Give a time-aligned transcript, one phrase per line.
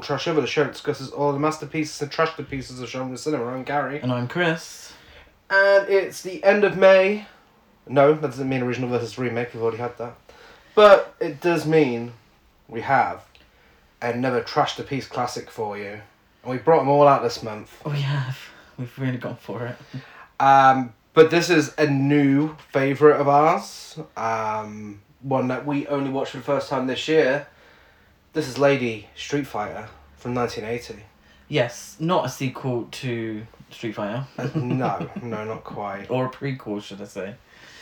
[0.00, 2.88] Talk Trash Over, the show that discusses all the masterpieces and trash the pieces of
[2.88, 3.44] genre cinema.
[3.48, 4.00] I'm Gary.
[4.00, 4.94] And I'm Chris.
[5.50, 7.26] And it's the end of May.
[7.86, 10.16] No, that doesn't mean original versus remake, we've already had that.
[10.74, 12.12] But it does mean
[12.66, 13.24] we have
[14.00, 16.00] another trash to piece classic for you.
[16.44, 17.78] And we brought them all out this month.
[17.84, 18.38] We have.
[18.78, 19.76] We've really gone for it.
[20.42, 23.98] Um, but this is a new favourite of ours.
[24.16, 27.46] Um, one that we only watched for the first time this year.
[28.32, 31.02] This is Lady Street Fighter from 1980.
[31.48, 34.24] Yes, not a sequel to Street Fighter.
[34.38, 36.08] Uh, no, no, not quite.
[36.08, 37.34] or a prequel, should I say.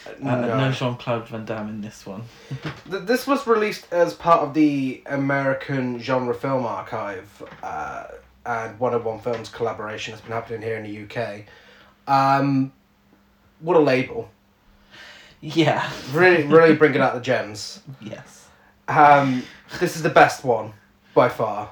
[0.07, 0.59] Uh, no.
[0.59, 2.23] no Jean Claude Van Damme in this one.
[2.87, 8.05] This was released as part of the American Genre Film Archive uh,
[8.47, 11.43] and 101 Films collaboration that's been happening here in the UK.
[12.07, 12.73] Um,
[13.61, 14.31] what a label.
[15.43, 15.91] Yeah.
[16.13, 17.83] Really, really bringing out the gems.
[18.01, 18.38] Yes.
[18.89, 19.43] Um,
[19.81, 20.73] this is the best one,
[21.15, 21.71] by far.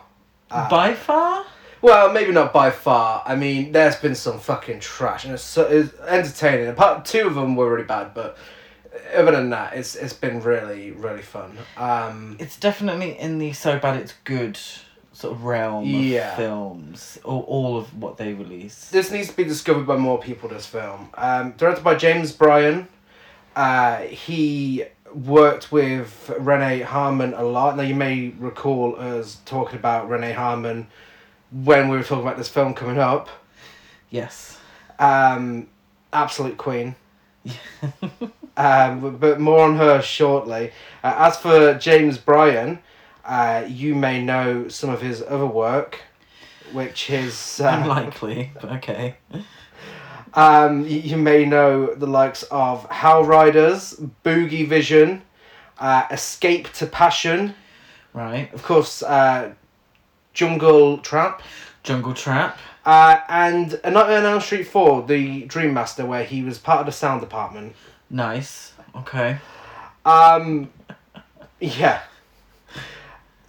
[0.50, 1.44] Uh, By far?
[1.82, 3.22] Well, maybe not by far.
[3.26, 6.68] I mean, there's been some fucking trash, and it's, so, it's entertaining.
[6.68, 8.36] Apart, two of them were really bad, but
[9.14, 11.56] other than that, it's it's been really really fun.
[11.76, 14.58] Um, It's definitely in the so bad it's good
[15.12, 16.30] sort of realm Yeah.
[16.30, 17.18] of films.
[17.24, 18.88] Or all of what they release.
[18.90, 20.48] this needs to be discovered by more people.
[20.48, 22.88] This film, um, directed by James Bryan,
[23.54, 24.84] uh, he
[25.24, 27.76] worked with Renee Harmon a lot.
[27.76, 30.86] Now you may recall us talking about Renee Harmon
[31.50, 33.28] when we were talking about this film coming up.
[34.10, 34.58] Yes.
[34.98, 35.68] Um,
[36.12, 36.94] absolute queen.
[38.58, 40.72] Um, but- more on her shortly.
[41.04, 42.78] Uh, as for James Bryan,
[43.24, 45.98] uh, you may know some of his other work,
[46.72, 49.16] which is uh, Unlikely, but okay.
[50.36, 55.22] Um, you may know the likes of Hell Riders, Boogie Vision,
[55.78, 57.54] uh, Escape to Passion,
[58.12, 58.52] Right.
[58.54, 59.52] of course, uh,
[60.34, 61.42] Jungle Trap,
[61.82, 62.58] Jungle Trap.
[62.84, 66.80] uh, and A Nightmare on Elm Street Four, the Dream Master, where he was part
[66.80, 67.74] of the sound department.
[68.10, 68.72] Nice.
[68.94, 69.38] Okay.
[70.04, 70.70] Um,
[71.60, 72.00] yeah.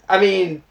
[0.08, 0.62] I mean,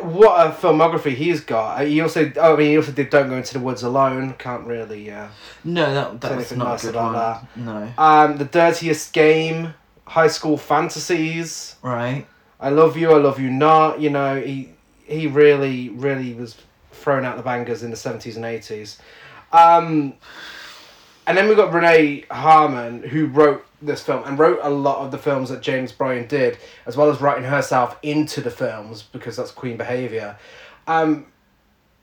[0.00, 1.80] what a filmography he's got.
[1.80, 4.66] Uh, He also, I mean, he also did "Don't Go Into the Woods Alone." Can't
[4.66, 5.10] really.
[5.10, 5.28] Uh,
[5.64, 7.64] No, that that's not nice a good about one.
[7.64, 7.92] No.
[7.98, 9.74] um, the Dirtiest Game,
[10.06, 11.76] High School Fantasies.
[11.82, 12.26] Right.
[12.60, 13.12] I love you.
[13.12, 14.00] I love you not.
[14.00, 14.70] You know, he
[15.04, 16.56] he really, really was
[16.92, 18.98] thrown out the bangers in the seventies and eighties.
[19.52, 20.14] Um,
[21.26, 25.10] and then we got Renee Harmon, who wrote this film and wrote a lot of
[25.10, 29.36] the films that James Bryan did, as well as writing herself into the films because
[29.36, 30.38] that's Queen Behavior.
[30.86, 31.26] Um,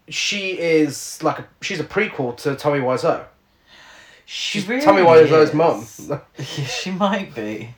[0.07, 3.25] she is like a, she's a prequel to Tommy Wiseau.
[4.25, 5.87] She She's really Tommy Wiseau's mum.
[6.43, 7.75] she might be.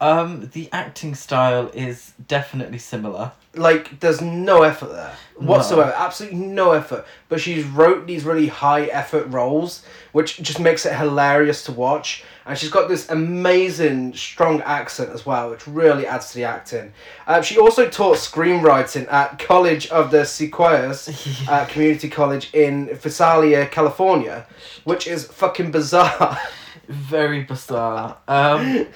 [0.00, 3.32] Um, the acting style is definitely similar.
[3.54, 5.92] Like there's no effort there whatsoever.
[5.96, 7.04] Absolutely no effort.
[7.28, 12.24] But she's wrote these really high effort roles which just makes it hilarious to watch.
[12.44, 16.92] And she's got this amazing strong accent as well which really adds to the acting.
[17.26, 23.66] Uh, she also taught screenwriting at college of the sequoias uh, community college in Visalia,
[23.66, 24.46] california
[24.84, 26.38] which is fucking bizarre.
[26.88, 28.18] Very bizarre.
[28.26, 28.86] Um,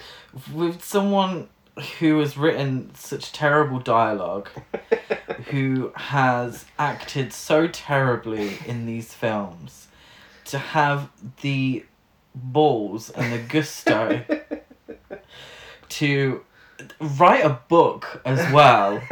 [0.52, 1.48] with someone
[1.98, 4.48] who has written such terrible dialogue,
[5.50, 9.88] who has acted so terribly in these films,
[10.46, 11.10] to have
[11.42, 11.84] the
[12.34, 14.24] balls and the gusto
[15.88, 16.42] to
[17.00, 19.02] write a book as well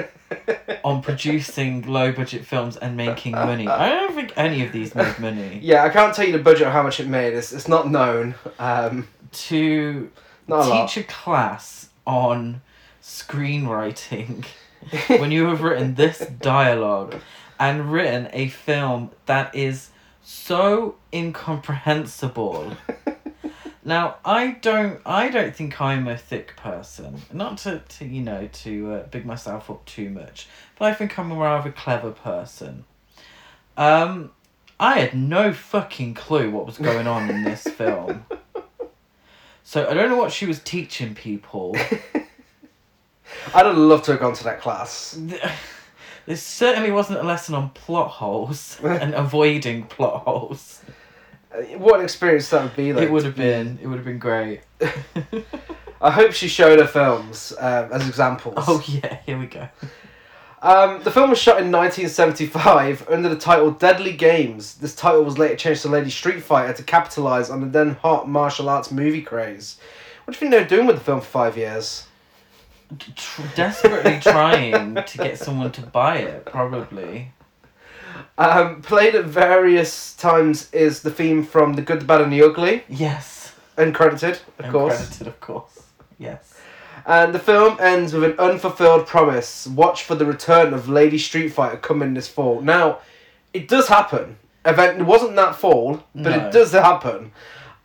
[0.85, 3.67] on producing low budget films and making money.
[3.67, 5.61] I don't think any of these made money.
[5.63, 7.91] yeah i can't tell you the budget or how much it made it's, it's not
[7.91, 10.11] known um, To
[10.47, 10.89] not a lot.
[10.91, 12.63] teach a class on
[13.03, 14.45] screenwriting
[15.07, 17.17] when you have written this dialogue
[17.59, 19.91] and written a film that is
[20.23, 22.77] so incomprehensible.
[23.85, 27.21] Now I don't I don't think I'm a thick person.
[27.33, 30.49] Not to, to you know to uh, big myself up too much,
[30.79, 32.85] but I think I'm a rather clever person.
[33.77, 34.31] Um,
[34.81, 38.25] I had no fucking clue what was going on in this film.
[39.65, 41.75] So I don't know what she was teaching people.
[43.55, 45.19] i'd have loved to have gone to that class
[46.27, 50.81] This certainly wasn't a lesson on plot holes and avoiding plot holes.
[51.55, 53.05] Uh, What an experience that would be like.
[53.05, 53.79] it would have been.
[53.83, 54.61] It would have been great.
[56.01, 58.55] I hope she showed her films um, as examples.
[58.57, 59.69] Oh yeah, here we go.
[60.65, 64.77] Um, the film was shot in 1975 under the title Deadly Games.
[64.77, 68.27] This title was later changed to Lady Street Fighter to capitalise on the then hot
[68.31, 69.77] martial arts movie craze.
[70.25, 72.07] What do you think they were doing with the film for five years?
[73.55, 77.33] desperately trying to get someone to buy it, probably.
[78.39, 82.43] Um, played at various times is the theme from The Good, the Bad, and the
[82.43, 83.53] Ugly, Yes.
[83.77, 84.97] uncredited, of And course.
[84.97, 85.83] credited, of course.
[86.19, 86.54] Yes.
[87.07, 89.67] And the film ends with an unfulfilled promise.
[89.67, 92.61] Watch for the return of Lady Street Fighter coming this fall.
[92.63, 92.99] Now,
[93.53, 94.39] it does happen.
[94.65, 96.47] Event it wasn't that fall, but No.
[96.47, 97.33] it does happen.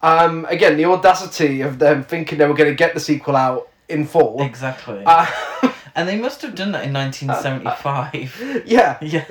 [0.02, 3.68] Um, again, the audacity of them thinking they were going to get the sequel out
[3.90, 4.42] in fall.
[4.42, 5.04] Exactly.
[5.06, 5.26] Uh,
[5.96, 8.64] and they must have done that in 1975.
[8.66, 9.26] yeah, yeah.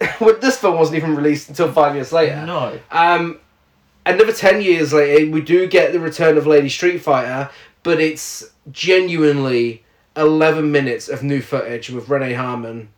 [0.20, 2.44] well, this film wasn't even released until five years later.
[2.46, 2.78] No.
[2.90, 3.40] Um,
[4.06, 7.50] another 10 years later, we do get the return of Lady Street Fighter,
[7.84, 9.84] but it's genuinely
[10.16, 12.88] 11 minutes of new footage with Renee Harmon,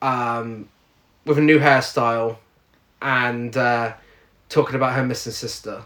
[0.00, 0.68] um,
[1.24, 2.38] with a new hairstyle,
[3.00, 3.94] and uh,
[4.48, 5.82] talking about her missing sister.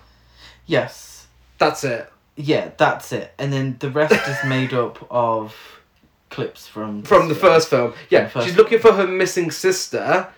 [0.66, 1.26] Yes.
[1.58, 2.10] That's it.
[2.36, 3.32] Yeah, that's it.
[3.38, 5.54] And then the rest is made up of
[6.28, 7.52] clips from From the film.
[7.52, 7.94] first film.
[8.10, 10.28] Yeah, the she's looking for her missing sister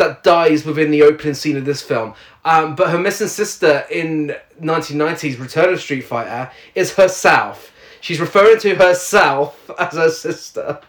[0.00, 2.14] that dies within the opening scene of this film.
[2.42, 7.70] Um, but her missing sister in 1990's Return of Street Fighter is herself.
[8.00, 10.80] She's referring to herself as her sister.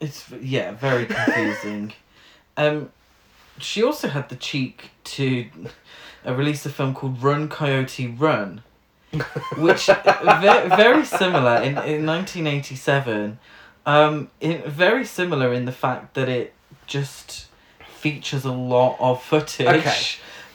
[0.00, 1.92] It's yeah, very confusing.
[2.56, 2.90] um,
[3.58, 5.46] she also had the cheek to
[6.26, 8.62] uh, release a film called Run Coyote Run,
[9.58, 13.38] which very, very similar in in nineteen eighty seven.
[13.86, 16.54] Um, in, very similar in the fact that it
[16.86, 17.46] just
[18.08, 20.00] features a lot of footage Okay.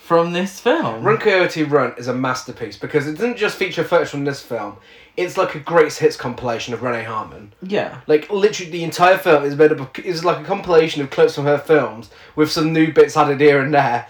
[0.04, 1.02] from this film.
[1.04, 4.78] Run Coyote Run is a masterpiece because it doesn't just feature footage from this film.
[5.18, 7.52] It's like a greatest hits compilation of Renee Harmon.
[7.64, 11.10] yeah, Like literally, the entire film is made up of is like a compilation of
[11.10, 14.06] clips from her films with some new bits added here and there.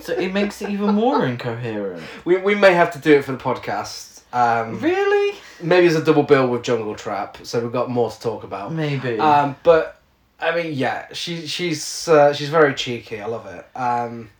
[0.00, 2.02] so it makes it even more incoherent.
[2.24, 4.22] we we may have to do it for the podcast.
[4.32, 5.36] Um, Really?
[5.62, 8.72] maybe it's a double bill with Jungle Trap, so we've got more to talk about.
[8.72, 9.18] Maybe.
[9.20, 10.00] Um, but
[10.42, 13.20] I mean, yeah, she she's uh, she's very cheeky.
[13.20, 13.64] I love it.
[13.76, 14.30] Um,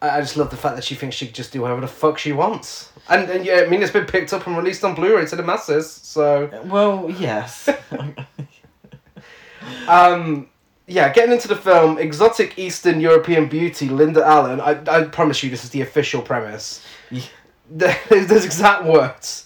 [0.00, 1.88] I, I just love the fact that she thinks she can just do whatever the
[1.88, 2.92] fuck she wants.
[3.08, 5.42] And and yeah, I mean, it's been picked up and released on Blu-ray to the
[5.42, 5.90] masses.
[5.90, 7.68] So well, yes.
[9.88, 10.48] um,
[10.86, 14.60] yeah, getting into the film, exotic Eastern European beauty Linda Allen.
[14.60, 16.86] I I promise you, this is the official premise.
[17.10, 17.24] Yeah.
[18.08, 19.43] There's exact words.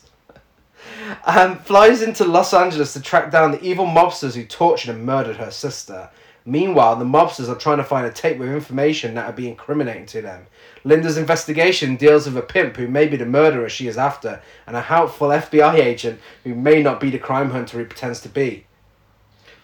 [1.28, 5.36] Um, flies into Los Angeles to track down the evil mobsters who tortured and murdered
[5.36, 6.08] her sister.
[6.46, 10.06] Meanwhile, the mobsters are trying to find a tape with information that would be incriminating
[10.06, 10.46] to them.
[10.84, 14.75] Linda's investigation deals with a pimp who may be the murderer she is after, and
[14.75, 18.64] a helpful FBI agent who may not be the crime hunter he pretends to be.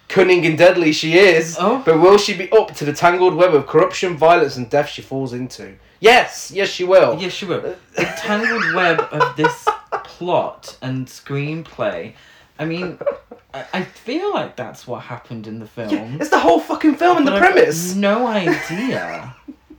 [0.08, 1.82] Cunning and deadly she is, Oh.
[1.87, 5.00] but will she be up to the tangled web of corruption, violence, and death she
[5.00, 5.76] falls into?
[5.99, 7.16] Yes, yes, she will.
[7.19, 7.62] Yes, she will.
[7.96, 9.66] The tangled web of this
[10.04, 12.12] plot and screenplay.
[12.58, 12.98] I mean,
[13.54, 16.20] I, I feel like that's what happened in the film.
[16.20, 17.94] It's the whole fucking film and the I've premise.
[17.94, 19.34] No idea.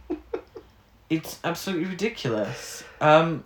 [1.10, 2.84] it's absolutely ridiculous.
[3.02, 3.44] Um,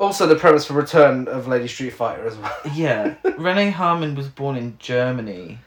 [0.00, 2.52] Also, the premise for Return of Lady Street Fighter as well.
[2.74, 5.58] yeah, Renee Harmon was born in Germany,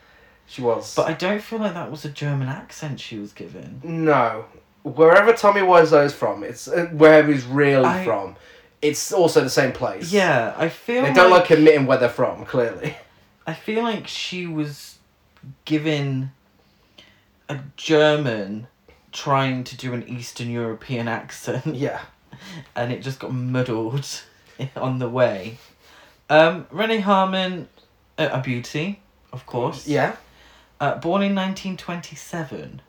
[0.48, 0.96] She was.
[0.96, 3.80] but I don't feel like that was a German accent she was given.
[3.84, 4.46] no,
[4.84, 8.36] wherever Tommy Wiseau is from, it's uh, wherever he's really I- from.
[8.82, 10.12] It's also the same place.
[10.12, 12.46] Yeah, I feel They don't like admitting where they're from.
[12.46, 12.96] Clearly.
[13.48, 14.98] I feel like she was
[15.66, 16.32] given
[17.50, 18.68] a German
[19.12, 22.02] trying to do an Eastern European accent, Yeah.
[22.76, 24.06] and it just got muddled
[24.76, 25.58] on the way.
[26.30, 27.70] Um, Renee Harmon,
[28.18, 29.00] uh, a beauty,
[29.32, 29.88] of course.
[29.88, 30.18] Yeah.
[30.80, 32.82] Uh, born in 1927,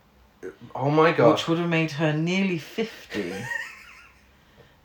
[0.74, 1.32] Oh my god.
[1.32, 3.32] which would have made her nearly 50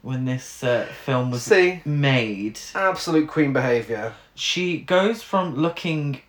[0.04, 2.60] when this uh, film was See, made.
[2.76, 4.14] absolute queen behavior.
[4.36, 6.22] She goes from looking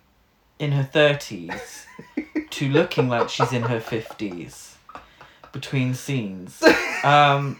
[0.57, 1.85] in her 30s
[2.49, 4.75] to looking like she's in her 50s
[5.51, 6.63] between scenes.
[7.03, 7.59] Um,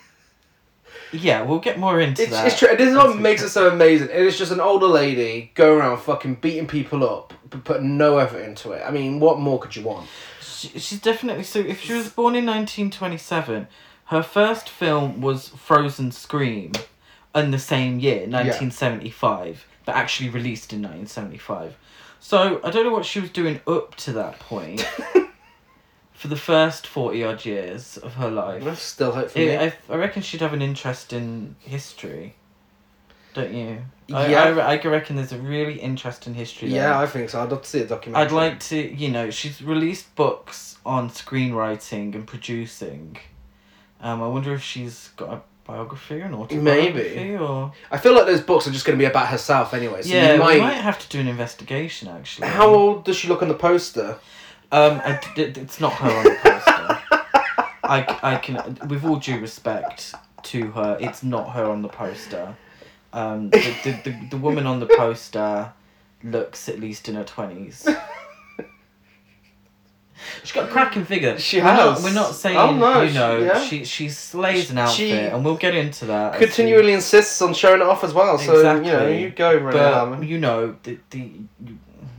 [1.11, 2.47] yeah, we'll get more into It's, that.
[2.47, 2.69] it's true.
[2.75, 4.09] This is what makes it so amazing.
[4.09, 8.17] It is just an older lady going around fucking beating people up, but putting no
[8.17, 8.81] effort into it.
[8.83, 10.07] I mean, what more could you want?
[10.41, 11.59] She, she's definitely so.
[11.59, 13.67] If she was born in nineteen twenty seven,
[14.05, 16.73] her first film was Frozen Scream,
[17.35, 21.75] in the same year, nineteen seventy five, but actually released in nineteen seventy five.
[22.19, 24.81] So I don't know what she was doing up to that point.
[26.13, 29.31] for the first forty odd years of her life, That's still hope.
[29.35, 32.35] I, I, reckon she'd have an interest in history.
[33.33, 33.81] Don't you?
[34.13, 34.43] I, Yeah.
[34.43, 36.89] I, I reckon there's a really interesting history there.
[36.89, 37.43] Yeah, I think so.
[37.43, 38.25] I'd love to see a documentary.
[38.25, 43.17] I'd like to, you know, she's released books on screenwriting and producing.
[44.05, 46.39] Um, I wonder if she's got a biography or an Maybe.
[47.01, 50.03] autobiography or I feel like those books are just going to be about herself anyway.
[50.03, 50.59] So yeah, you we might.
[50.59, 52.47] might have to do an investigation actually.
[52.49, 54.19] How old does she look on the poster?
[54.71, 57.01] Um, I d- d- it's not her on the poster.
[57.83, 62.55] I, I can, with all due respect to her, it's not her on the poster.
[63.11, 65.71] Um, the, the, the, the woman on the poster
[66.23, 67.87] looks at least in her twenties.
[70.43, 71.37] She's got a cracking figure.
[71.37, 72.03] She we're Not, has.
[72.03, 73.59] we're not saying Oh, no, you know she- yeah.
[73.65, 76.35] she she slays an outfit, She and we'll get into that.
[76.35, 78.37] as we- Continually insists on showing it off as well.
[78.37, 80.23] So you know, you go, but Harmon.
[80.23, 81.29] you know the the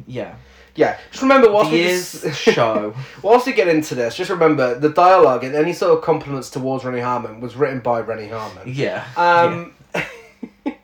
[0.07, 0.35] yeah
[0.76, 2.95] Yeah, just remember whilst the we just- show.
[3.23, 6.85] whilst we get into this, just remember the dialogue and any sort of compliments towards
[6.85, 8.62] Renee Harmon was written by Renee Harmon.
[8.67, 9.05] Yeah.
[9.17, 9.73] Um,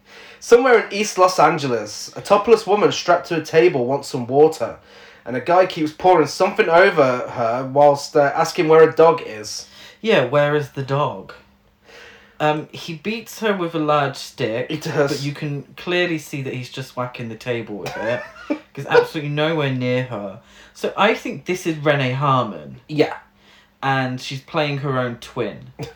[0.40, 4.78] somewhere in East Los Angeles, a topless woman strapped to a table wants some water,
[5.24, 9.68] and a guy keeps pouring something over her whilst uh, asking where a dog is.
[10.00, 11.32] Yeah, where is the dog?
[12.40, 15.12] Um, he beats her with a large stick, He does.
[15.12, 18.22] but you can clearly see that he's just whacking the table with it.
[18.74, 20.40] Because absolutely nowhere near her.
[20.72, 23.18] So I think this is Renee Harmon, Yeah.
[23.82, 25.72] and she's playing her own twin.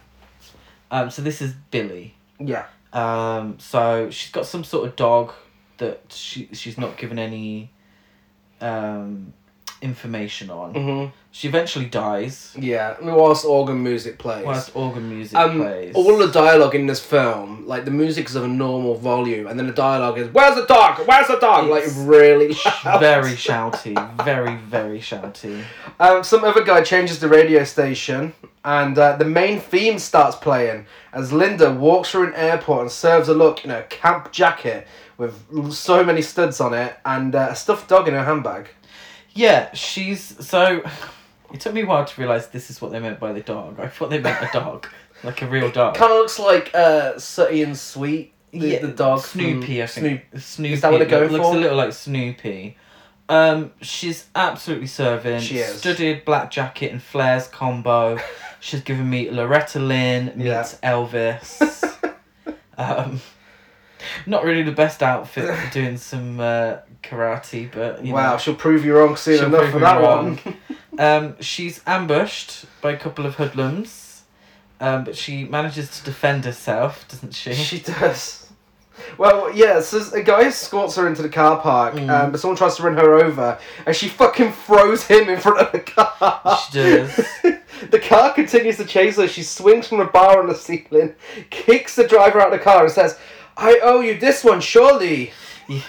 [0.89, 2.15] Um, so this is Billy.
[2.39, 2.67] Yeah.
[2.93, 5.33] Um, so she's got some sort of dog
[5.79, 7.71] that she she's not given any
[8.61, 9.33] um,
[9.83, 10.75] information on.
[10.75, 12.97] hmm She eventually dies Yeah.
[13.01, 14.45] Whilst organ music plays.
[14.45, 15.95] whilst organ music um, plays.
[15.95, 19.59] all the dialogue in this film, like the music is of a normal volume, and
[19.59, 21.07] then the dialogue is "Where's the dog?
[21.07, 23.01] Where's the dog?" It's like really loud.
[23.11, 25.63] very shouty, very very shouty.
[26.01, 28.33] Um, some other guy changes the radio station,
[28.65, 33.29] and uh, the main theme starts playing as Linda walks through an airport and serves
[33.29, 34.87] a look in a camp jacket
[35.19, 38.69] with so many studs on it and uh, a stuffed dog in her handbag.
[39.35, 40.83] Yeah, she's so.
[41.53, 43.79] It took me a while to realize this is what they meant by the dog.
[43.79, 44.89] I thought they meant a dog,
[45.25, 45.95] like a real dog.
[45.95, 49.21] Kind of looks like uh, Sooty and Sweep, the, the dog.
[49.21, 49.83] Snoopy.
[49.83, 50.43] I think Snoop.
[50.43, 50.73] Snoopy.
[50.75, 51.57] Is that what they're going looks for?
[51.57, 52.77] a little like Snoopy.
[53.29, 55.41] Um, she's absolutely serving.
[55.41, 55.79] She is.
[55.79, 58.19] Studded black jacket and flares combo.
[58.61, 61.61] she's given me Loretta Lynn meets Elvis.
[62.79, 63.21] um,
[64.27, 68.39] not really the best outfit for doing some uh, karate, but you wow, know.
[68.39, 70.37] she'll prove you wrong soon enough for that wrong.
[70.37, 70.57] one.
[70.99, 74.23] Um, she's ambushed by a couple of hoodlums,
[74.81, 77.53] um, but she manages to defend herself, doesn't she?
[77.53, 78.51] She does.
[79.19, 82.09] Well, yeah, so a guy escorts her into the car park, Mm.
[82.09, 85.59] um, but someone tries to run her over, and she fucking throws him in front
[85.59, 86.59] of the car.
[86.71, 87.15] She does.
[87.91, 89.29] the car continues to chase her.
[89.29, 91.15] She swings from a bar on the ceiling,
[91.51, 93.19] kicks the driver out of the car, and says,
[93.57, 95.33] I owe you this one, surely.
[95.69, 95.81] Yeah.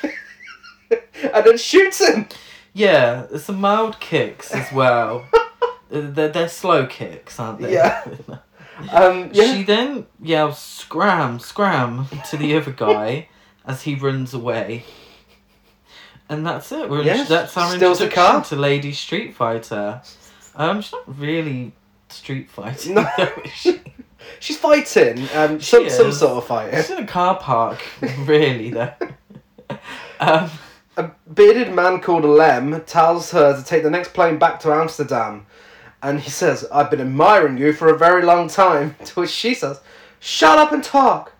[1.33, 2.27] and then shoots him.
[2.73, 5.27] Yeah, there's some mild kicks as well.
[5.89, 7.73] they're, they're slow kicks, aren't they?
[7.73, 8.03] Yeah.
[8.91, 9.55] Um, yeah.
[9.55, 13.27] She then yells, scram, scram, to the other guy
[13.65, 14.85] as he runs away.
[16.29, 16.87] And that's it.
[16.87, 20.03] We're Yes, that's our steals introduction to Lady Street Fighter.
[20.55, 21.71] Um, she's not really
[22.09, 23.07] street fighting, No.
[23.17, 23.81] though, is she?
[24.39, 26.19] She's fighting, um, some, She some is.
[26.19, 26.75] sort of fighting.
[26.75, 27.81] She's in a car park,
[28.19, 28.93] really, though.
[30.19, 30.49] um,
[30.97, 35.45] A bearded man called Lem tells her to take the next plane back to Amsterdam.
[36.03, 38.95] And he says, I've been admiring you for a very long time.
[39.05, 39.79] To which she says,
[40.19, 41.33] Shut up and talk.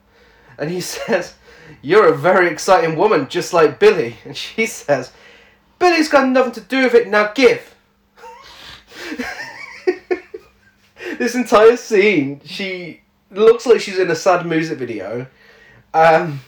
[0.58, 1.36] And he says,
[1.82, 4.17] You're a very exciting woman, just like Billy.
[4.25, 5.12] And she says,
[5.79, 7.75] Billy's got nothing to do with it, now give.
[11.17, 15.27] This entire scene, she looks like she's in a sad music video.
[15.93, 16.41] Um,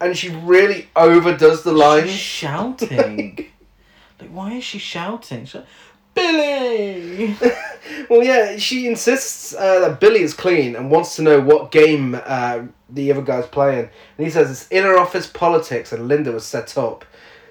[0.00, 2.06] and she really overdoes the line.
[2.06, 3.36] she's shouting.
[4.20, 5.44] like, why is she shouting?
[5.44, 5.66] She's like,
[6.14, 7.34] Billy!
[8.10, 12.20] well, yeah, she insists uh, that Billy is clean and wants to know what game
[12.24, 13.88] uh, the other guy's playing.
[14.18, 17.04] And he says it's inner office politics and Linda was set up.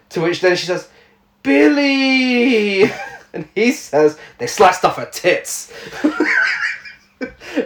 [0.09, 0.89] To which then she says,
[1.41, 2.89] Billy!
[3.35, 5.71] and he says, they sliced off her tits.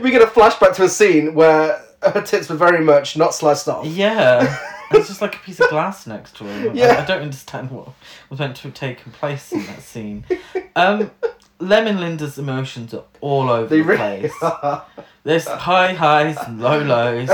[0.01, 3.67] we get a flashback to a scene where her tits were very much not sliced
[3.67, 3.85] off.
[3.85, 4.57] Yeah.
[4.89, 6.45] It's just like a piece of glass next to.
[6.45, 7.01] I- Yeah.
[7.03, 7.89] I, don't understand what
[8.29, 10.23] was meant to have taken place in that scene.
[10.77, 11.11] Um,
[11.59, 13.97] Lem and Linda's emotions are all over They the really
[14.29, 14.31] place.
[14.41, 14.85] are.
[15.25, 17.29] There's high highs and low lows.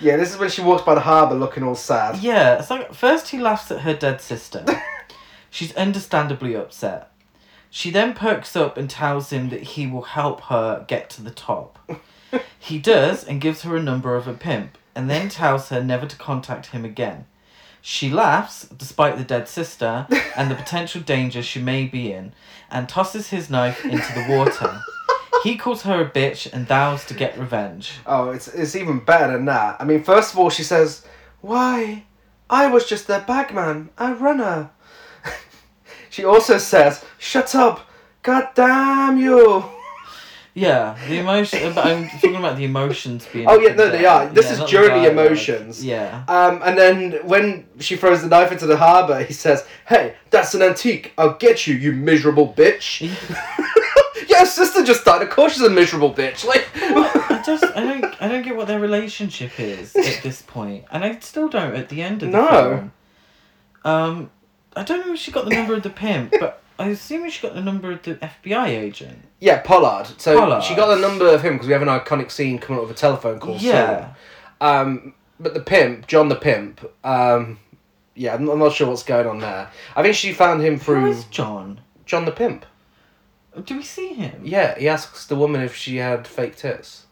[0.00, 2.18] Yeah, this is when she walks by the harbour looking all sad.
[2.18, 4.64] Yeah, it's like first he laughs at her dead sister.
[5.50, 7.10] She's understandably upset.
[7.70, 11.30] She then perks up and tells him that he will help her get to the
[11.30, 11.78] top.
[12.58, 16.06] He does and gives her a number of a pimp, and then tells her never
[16.06, 17.26] to contact him again.
[17.80, 20.06] She laughs, despite the dead sister
[20.36, 22.32] and the potential danger she may be in,
[22.70, 24.80] and tosses his knife into the water.
[25.42, 27.92] he calls her a bitch and vows to get revenge.
[28.06, 29.76] Oh, it's it's even better than that.
[29.80, 31.04] I mean, first of all, she says,
[31.40, 32.04] "Why?
[32.50, 34.70] I was just their bagman, a runner."
[36.10, 37.86] She also says, "Shut up!
[38.22, 39.64] God damn you!"
[40.54, 41.72] Yeah, the emotion.
[41.72, 43.46] But I'm talking about the emotions being.
[43.48, 44.26] Oh, yeah, no, they are.
[44.26, 45.84] This Yeah, is during the emotions.
[45.84, 46.24] Yeah.
[46.26, 50.54] Um, and then when she throws the knife into the harbour, he says, "Hey, that's
[50.54, 51.12] an antique.
[51.16, 53.02] I'll get you, you miserable bitch."
[54.28, 55.22] yeah, sister just died.
[55.22, 56.44] Of course, she's a miserable bitch.
[56.44, 60.86] Like, I just I don't I don't get what their relationship is at this point,
[60.90, 62.48] and I still don't at the end of the No.
[62.48, 62.92] film.
[63.84, 64.30] Um,
[64.78, 67.42] I don't know if she got the number of the pimp, but I assume she
[67.42, 69.18] got the number of the FBI agent.
[69.40, 70.06] yeah, Pollard.
[70.18, 70.62] So Pollard.
[70.62, 72.96] she got the number of him because we have an iconic scene coming up with
[72.96, 73.58] a telephone call.
[73.58, 73.68] soon.
[73.68, 74.14] Yeah.
[74.60, 76.88] Um, but the pimp, John the pimp.
[77.04, 77.58] Um,
[78.14, 79.70] yeah, I'm, I'm not sure what's going on there.
[79.96, 81.80] I think she found him through is John?
[82.06, 82.64] John the pimp.
[83.64, 84.42] Do we see him?
[84.44, 87.06] Yeah, he asks the woman if she had fake tits.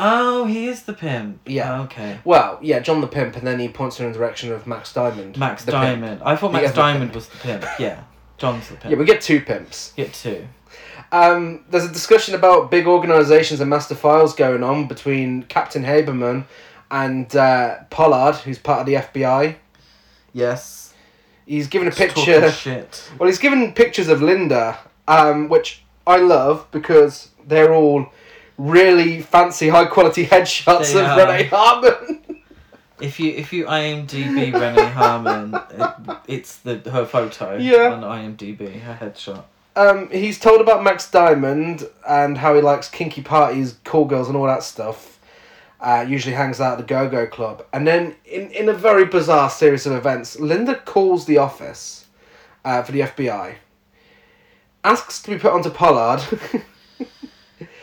[0.00, 1.40] Oh, he is the pimp.
[1.44, 1.80] Yeah.
[1.80, 2.20] Oh, okay.
[2.24, 4.92] Well, yeah, John the pimp, and then he points her in the direction of Max
[4.92, 5.36] Diamond.
[5.36, 5.82] Max the pimp.
[5.82, 6.22] Diamond.
[6.24, 7.14] I thought Max Diamond pimp.
[7.16, 7.64] was the pimp.
[7.80, 8.04] Yeah.
[8.38, 8.92] John's the pimp.
[8.92, 9.92] Yeah, we get two pimps.
[9.96, 10.46] Get two.
[11.10, 16.44] Um, there's a discussion about big organisations and master files going on between Captain Haberman
[16.90, 19.56] and uh, Pollard, who's part of the FBI.
[20.32, 20.94] Yes.
[21.46, 22.50] He's given a Just picture.
[22.52, 23.10] Shit.
[23.18, 24.78] Well, he's given pictures of Linda,
[25.08, 28.12] um, which I love because they're all
[28.58, 31.18] really fancy, high quality headshots They of are.
[31.18, 32.42] Renee Harmon.
[33.00, 37.92] If you if you IMDb Renee Harmon, it, it's the her photo Yeah.
[37.92, 39.44] on IMDb, her headshot.
[39.76, 44.36] um, he's told about Max Diamond and how he likes kinky parties, call girls, and
[44.36, 45.14] all that stuff.
[45.80, 47.64] Uh, usually hangs out at the Go Go Club.
[47.72, 52.06] And then, in, in a very bizarre series of events, Linda calls the office
[52.64, 53.54] uh, for the FBI,
[54.82, 56.20] asks to be put onto Pollard,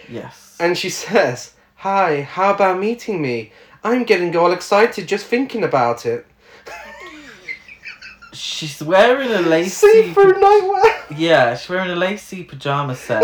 [0.10, 0.45] Yes.
[0.60, 3.52] And she says, Hi, how about meeting me?
[3.84, 6.26] I'm getting all excited just thinking about it.
[8.34, 9.70] She's wearing a lacy.
[9.70, 11.18] See through nightwear.
[11.18, 13.22] Yeah, she's wearing a lacy pajama set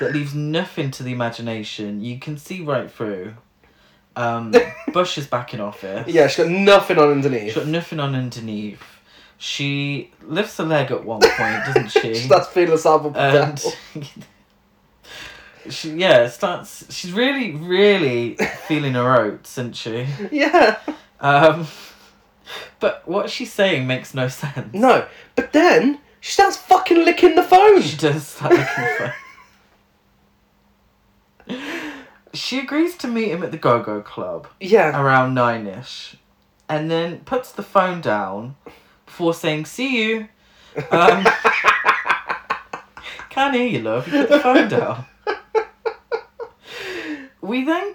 [0.00, 2.02] that leaves nothing to the imagination.
[2.02, 3.34] You can see right through.
[4.16, 4.52] Um,
[4.92, 6.06] Bush is back in office.
[6.08, 7.54] Yeah, she's got nothing on She's underneath.
[7.54, 8.82] got nothing on underneath.
[9.38, 12.14] She lifts a leg at one point, doesn't she?
[12.14, 14.06] starts feeling herself up and and
[15.70, 16.84] she yeah starts.
[16.94, 18.36] She's really, really
[18.68, 20.06] feeling her oats, isn't she?
[20.30, 20.78] Yeah.
[21.20, 21.66] Um,
[22.80, 24.74] but what she's saying makes no sense.
[24.74, 27.80] No, but then she starts fucking licking the phone.
[27.82, 29.14] She does start looking for.
[32.32, 35.00] She agrees to meet him at the Go Go Club Yeah.
[35.00, 36.16] around nine ish,
[36.68, 38.56] and then puts the phone down
[39.06, 40.28] before saying "See you."
[40.90, 41.24] Um,
[43.30, 44.06] can't hear you, love.
[44.08, 45.04] You put the phone down.
[47.44, 47.94] We then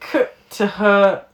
[0.00, 1.24] cut to her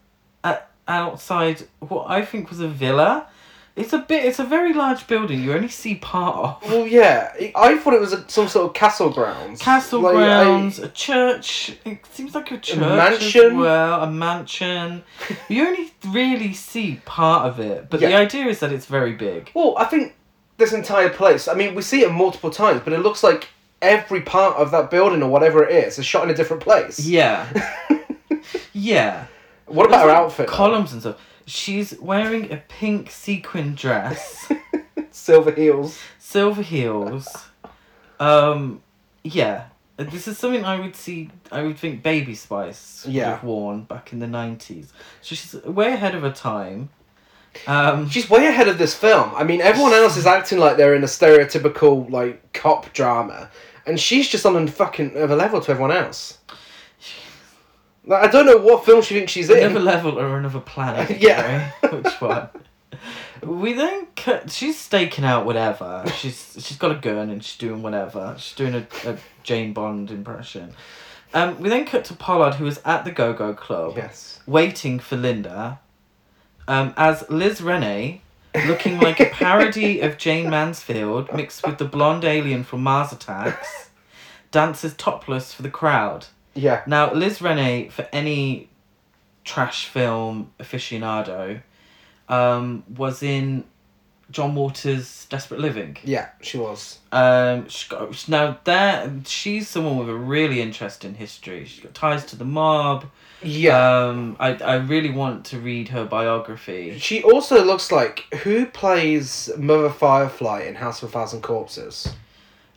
[0.43, 3.27] at, outside what I think was a villa.
[3.75, 4.25] It's a bit.
[4.25, 5.43] It's a very large building.
[5.43, 6.71] You only see part of.
[6.71, 7.33] Well, yeah.
[7.57, 9.61] I thought it was a, some sort of castle grounds.
[9.61, 11.77] Castle Like, grounds, a church.
[11.85, 13.47] It seems like a church mansion?
[13.47, 14.03] as well.
[14.03, 15.03] A mansion.
[15.49, 19.51] You only really see part of it, but the idea is that it's very big.
[19.55, 20.15] well, I think
[20.59, 21.49] this entire place.
[21.49, 23.49] I mean, we see it multiple times, but it looks like
[23.85, 26.99] every part of that building or whatever it is is shot in a different place.
[27.01, 27.47] Yeah,
[28.73, 29.27] yeah.
[29.67, 30.47] What about her like, outfit?
[30.47, 30.53] though?
[30.53, 31.21] Columns and stuff.
[31.47, 34.51] She's wearing a pink sequin dress,
[35.11, 35.99] Silver heels.
[36.19, 37.29] silver heels.
[38.21, 38.83] Um,
[39.23, 39.67] yeah.
[39.97, 41.31] This is something I would see.
[41.53, 43.31] I would think Baby Spice would Yeah.
[43.31, 44.93] have worn back in the nineties.
[45.23, 46.89] So she's way ahead of her time.
[47.69, 49.31] Um, She's way ahead of this film.
[49.37, 53.49] I mean, everyone else is acting like they're in a stereotypical like cop drama,
[53.87, 56.39] and she's just on a fucking other level to everyone else.
[58.07, 59.59] Like, I don't know what film she thinks she's in.
[59.65, 61.19] Another level or another planet.
[61.21, 61.71] Yeah.
[61.91, 62.51] Which one?
[63.43, 64.51] We then cut.
[64.51, 66.05] She's staking out whatever.
[66.19, 68.35] She's she's got a gun and she's doing whatever.
[68.39, 70.75] She's doing a, a Jane Bond impression.
[71.33, 74.39] Um, we then cut to Pollard, who is at the Go Go Club, Yes.
[74.47, 75.81] waiting for Linda,
[76.69, 78.21] um, as Liz Renay,
[78.67, 83.91] looking like a parody of Jayne Mansfield mixed with the blonde alien from Mars Attacks,
[84.51, 86.27] dances topless for the crowd.
[86.55, 86.83] Yeah.
[86.87, 88.69] Now, Liz Renay, for any
[89.45, 91.63] trash film aficionado,
[92.29, 93.65] um, was in
[94.31, 95.97] John Waters' Desperate Living.
[96.05, 96.99] Yeah, she was.
[97.13, 101.65] Um, she got, now there, she's someone with a really interesting history.
[101.67, 103.07] She's got ties to the mob.
[103.45, 104.07] Yeah.
[104.07, 106.99] Um, I I really want to read her biography.
[106.99, 112.15] she also looks like who plays Mother Firefly in House of a Thousand Corpses.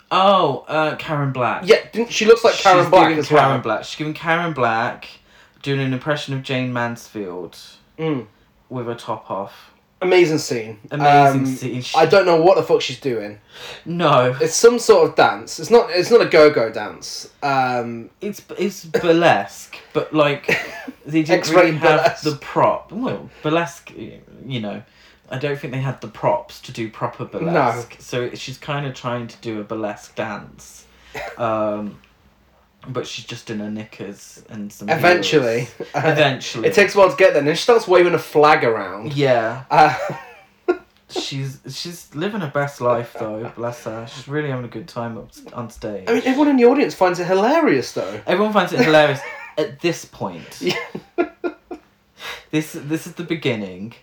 [0.10, 1.64] Oh, uh, Karen Black.
[1.66, 3.60] Yeah, didn't she looks like Karen She's Black doing as Karen well?
[3.60, 3.84] Black.
[3.84, 5.08] She's giving Karen Black
[5.62, 7.58] doing an impression of Jayne Mansfield
[8.00, 8.28] Mm.
[8.70, 9.72] with a top off.
[10.02, 10.80] Amazing scene.
[10.92, 11.82] Amazing Um, scene.
[11.82, 13.40] She- I don't know what the fuck she's doing.
[13.86, 15.60] No, It's some sort of dance.
[15.60, 15.90] It's not.
[15.90, 17.30] It's not a go-go dance.
[17.42, 20.46] Um, it's it's burlesque, but like
[21.06, 22.24] they didn't really have burlesque.
[22.24, 22.92] the prop.
[22.92, 23.92] Well, burlesque,
[24.46, 24.84] you know.
[25.30, 27.98] I don't think they had the props to do proper burlesque.
[28.00, 30.86] So she's kind of trying to do a burlesque dance.
[31.38, 32.00] Um,
[32.88, 34.90] but she's just in her knickers and some.
[34.90, 35.68] eventually.
[35.96, 36.68] Eventually.
[36.68, 37.40] it takes a while to get there.
[37.40, 39.14] And then she starts waving a flag around.
[39.14, 39.64] Yeah.
[39.70, 39.96] Uh,
[41.10, 44.06] She's she's living her best life though, bless her.
[44.08, 46.04] She's really having a good time up on stage.
[46.10, 48.20] I mean, everyone in the audience finds it hilarious, though.
[48.28, 49.22] Everyone finds it hilarious
[49.58, 50.60] at this point.
[50.62, 50.76] Yeah.
[52.52, 53.94] This this is the beginning.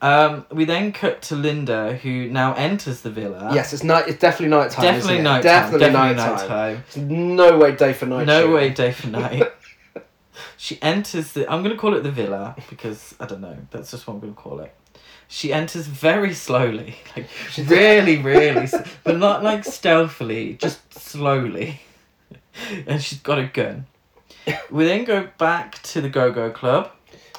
[0.00, 3.50] Um, we then cut to Linda, who now enters the villa.
[3.52, 4.06] Yes, it's night.
[4.06, 4.82] It's definitely nighttime.
[4.84, 5.22] definitely isn't it?
[5.28, 5.42] nighttime.
[5.42, 6.84] Definitely, Definitely nighttime.
[6.86, 8.26] It's no way day for night.
[8.26, 8.54] No shoot.
[8.54, 9.42] way, day for night.
[10.56, 11.50] she enters the.
[11.50, 13.56] I'm gonna call it the villa because I don't know.
[13.70, 14.72] That's just what I'm gonna call it.
[15.26, 17.26] She enters very slowly, like
[17.68, 18.68] really, really,
[19.04, 21.80] but not like stealthily, just slowly.
[22.86, 23.86] And she's got a gun.
[24.70, 26.90] We then go back to the Go Go Club,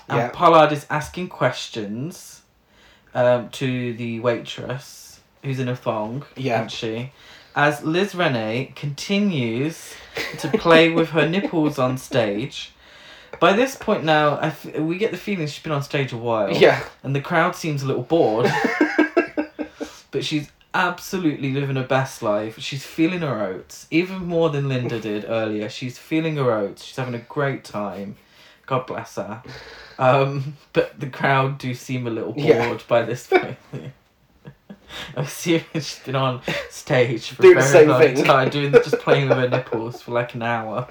[0.08, 0.30] and Yeah.
[0.30, 2.39] Pollard is asking questions
[3.14, 6.58] um, to the waitress, who's in a thong, Yeah.
[6.60, 7.12] isn't she?
[7.56, 9.94] As Liz Renay continues
[10.40, 12.72] to play with her nipples on stage.
[13.40, 16.18] By this point now, I f- we get the feeling she's been on stage a
[16.18, 16.52] while.
[16.54, 16.84] Yeah.
[17.04, 18.52] And the crowd seems a little bored.
[20.12, 22.60] but she's absolutely living her best life.
[22.60, 25.70] She's feeling her oats, even more than Linda did earlier.
[25.70, 26.84] She's feeling her oats.
[26.84, 28.18] She's having a great time.
[28.66, 29.42] God bless her.
[30.00, 32.78] Um, but the crowd do seem a little bored Yeah.
[32.88, 33.58] by this point.
[35.16, 38.24] I'm assuming she's been on stage for Doing a the very same long thing.
[38.24, 40.88] time, doing just playing with her nipples for like an hour.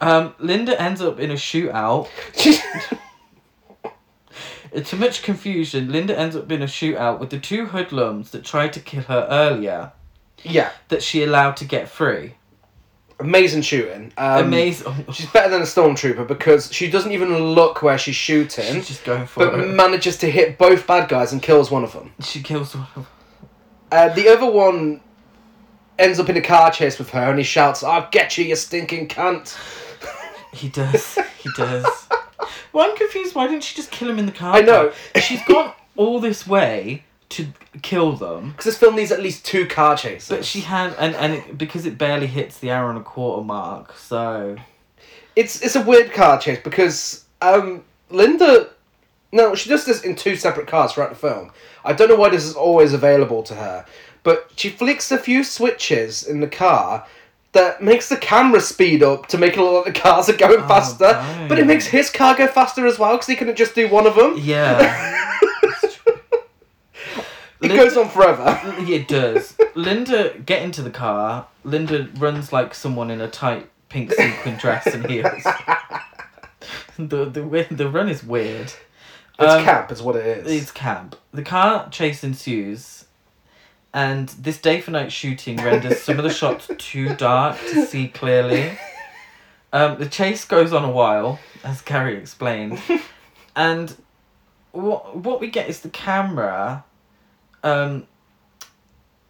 [0.00, 2.08] Um, Linda ends up in a shootout
[3.84, 8.44] uh, To much confusion, Linda ends up in a shootout with the two hoodlums that
[8.44, 9.92] tried to kill her earlier
[10.42, 10.70] yeah.
[10.88, 12.34] that she allowed to get free.
[13.20, 14.12] Amazing shooting.
[14.16, 15.06] Um, Amazing.
[15.12, 19.04] She's better than a stormtrooper because she doesn't even look where she's shooting, She's just
[19.04, 19.74] going for but it.
[19.74, 22.12] manages to hit both bad guys and kills one of them.
[22.20, 23.06] She kills one of
[23.92, 25.00] Uh, the other one
[25.98, 28.56] ends up in a car chase with her and he shouts, I'll get you, you
[28.56, 29.56] stinking cunt.
[30.52, 31.18] He does.
[31.38, 31.86] He does.
[32.72, 33.34] well, I'm confused.
[33.34, 34.54] Why didn't she just kill him in the car?
[34.56, 34.92] I know.
[35.20, 37.46] She's gone all this way to
[37.82, 38.50] kill them.
[38.50, 40.28] Because this film needs at least two car chases.
[40.28, 43.42] But she had, and, and it, because it barely hits the hour and a quarter
[43.44, 44.56] mark, so.
[45.36, 48.70] It's it's a weird car chase because um, Linda.
[49.32, 51.52] No, she does this in two separate cars throughout the film.
[51.84, 53.86] I don't know why this is always available to her,
[54.24, 57.06] but she flicks a few switches in the car
[57.52, 60.60] that makes the camera speed up to make it look like the cars are going
[60.62, 61.12] Oh, faster.
[61.12, 61.48] don't.
[61.48, 64.06] But it makes his car go faster as well because he couldn't just do one
[64.08, 64.34] of them.
[64.36, 65.28] Yeah.
[67.60, 68.58] It goes on forever.
[68.80, 69.56] It does.
[69.74, 71.46] Linda get into the car.
[71.64, 75.42] Linda runs like someone in a tight pink sequin dress and heels.
[76.98, 78.72] the the the run is weird.
[79.38, 80.62] It's Um, camp, is what it is.
[80.62, 81.16] It's camp.
[81.32, 83.06] The car chase ensues,
[83.94, 88.08] and this day for night shooting renders some of the shots too dark to see
[88.08, 88.78] clearly.
[89.72, 92.80] Um, the chase goes on a while, as Gary explained,
[93.56, 93.94] and
[94.72, 96.84] what what we get is the camera.
[97.62, 98.06] Um,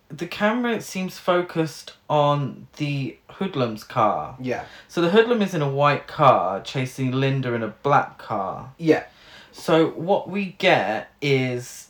[0.08, 4.36] the camera seems focused on the hoodlum's car.
[4.40, 4.64] Yeah.
[4.88, 8.72] So the hoodlum is in a white car chasing Linda in a black car.
[8.76, 9.04] Yeah.
[9.52, 11.88] So what we get is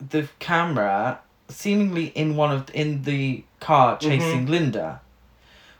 [0.00, 5.00] the camera seemingly in one of in the car chasing Linda,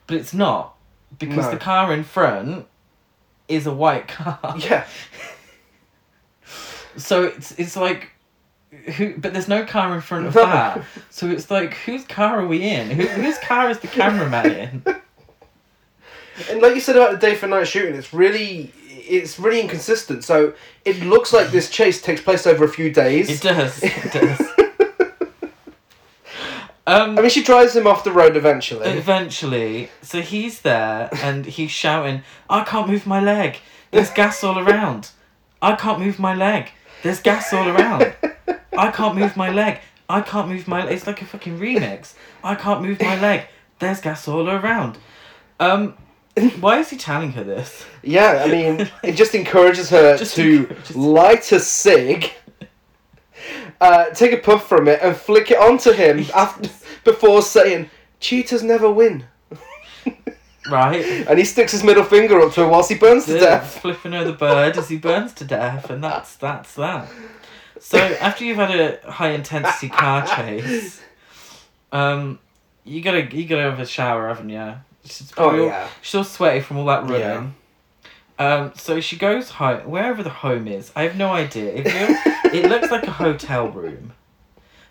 [0.07, 0.75] but it's not
[1.19, 1.51] because No.
[1.53, 2.67] the car in front
[3.49, 4.57] is a white car.
[4.59, 4.87] Yeah.
[6.97, 8.11] So it's it's like.
[8.97, 10.45] Who, but there's no car in front of No.
[10.45, 10.83] that.
[11.11, 12.91] So it's like, whose car are we in?
[12.91, 14.83] Who, whose car is the cameraman in?
[16.49, 20.23] And like you said about the day for night shooting, it's really it's really inconsistent.
[20.23, 20.55] So
[20.85, 23.29] it looks like this chase takes place over a few days.
[23.29, 23.81] It does.
[23.83, 24.41] It does.
[26.87, 28.89] Um, I mean, she drives him off the road eventually.
[28.89, 33.59] Eventually, so he's there and he's shouting, I can't move my leg.
[33.91, 35.11] There's gas all around.
[35.61, 36.71] I can't move my leg.
[37.03, 38.15] There's gas all around.
[38.79, 39.81] I can't move my leg.
[40.09, 42.15] I can't move my It's like a fucking remix.
[42.43, 43.43] I can't move my leg.
[43.81, 44.97] There's gas all around.
[45.61, 45.95] Um,
[46.61, 47.85] why is he telling her this?
[48.03, 52.33] Yeah, I mean, it just encourages her Just to encourages- light a cig,
[53.81, 56.71] uh, take a puff from it, and flick it onto him after,
[57.05, 59.25] before saying, cheaters never win.
[60.71, 61.05] right?
[61.29, 63.81] And he sticks his middle finger up to her whilst he burns to death.
[63.81, 67.09] flipping her the bird as he burns to death, and that's that's that.
[67.81, 68.71] So after you've had
[69.05, 71.01] a high intensity car chase,
[71.93, 72.39] um,
[72.85, 74.75] you gotta you gotta have a shower, haven't you?
[75.05, 75.89] She's Oh probably all- yeah.
[76.03, 77.29] She's all sweaty from all that Yeah.
[77.35, 77.55] running.
[78.41, 80.93] Um, so she goes home, wherever the home is.
[80.95, 81.83] I have no idea.
[82.55, 84.13] It, looks like a hotel room,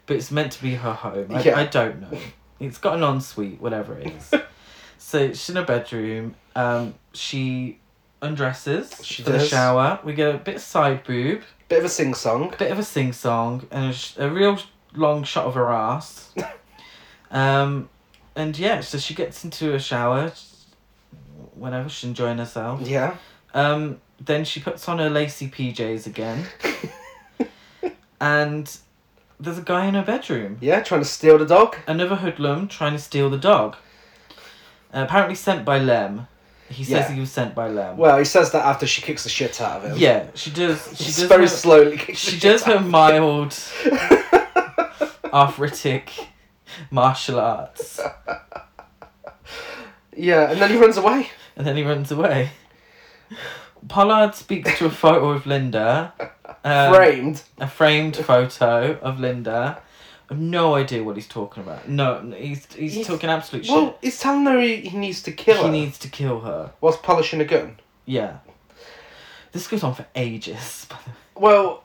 [0.06, 1.28] but it's meant to be her home.
[1.34, 1.58] I, Yeah.
[1.58, 2.18] I don't know.
[2.60, 4.32] It's got an ensuite, whatever it is.
[4.98, 6.36] so she's in her bedroom.
[6.56, 7.80] Um, she
[8.22, 10.00] undresses She for the shower.
[10.04, 12.54] We get a bit of side boob, Bit of a sing song.
[12.58, 14.58] bit of a sing song, and a, sh- a real
[14.96, 16.34] long shot of her ass.
[17.32, 17.90] um,
[18.36, 20.32] and yeah, so she gets into a shower
[21.56, 22.82] whenever she's enjoying herself.
[22.82, 23.18] Yeah.
[23.54, 26.46] Um, then she puts on her lacy PJs again.
[28.22, 28.78] and
[29.40, 30.58] there's a guy in her bedroom.
[30.62, 31.76] Yeah, trying to steal the dog.
[31.88, 33.76] Another hoodlum trying to steal the dog.
[34.94, 36.28] Uh, apparently sent by Lem.
[36.70, 37.12] He says Yeah.
[37.14, 37.96] he was sent by Lem.
[37.98, 39.98] Well, he says that after she kicks the shit out of him.
[39.98, 40.86] yeah, she does.
[40.98, 41.24] She does.
[41.24, 43.58] very her, slowly kicks the she shit does her mild
[45.34, 46.12] arthritic
[46.92, 48.00] martial arts,
[50.16, 51.30] Yeah, and then he runs away.
[51.56, 52.50] and then he runs away.
[53.88, 56.14] Pollard speaks to a photo of Linda.
[56.64, 57.44] um, Framed.
[57.60, 59.82] a framed photo of Linda.
[60.30, 61.88] I have no idea what he's talking about.
[61.88, 63.98] No, he's he's, He's- talking absolute Well, shit.
[64.02, 65.64] he's telling her he, he needs to kill her.
[65.72, 66.72] He needs to kill her.
[66.82, 67.78] whilst polishing a gun.
[68.06, 68.38] Yeah.
[69.54, 70.86] This goes on for ages.
[71.36, 71.84] Well,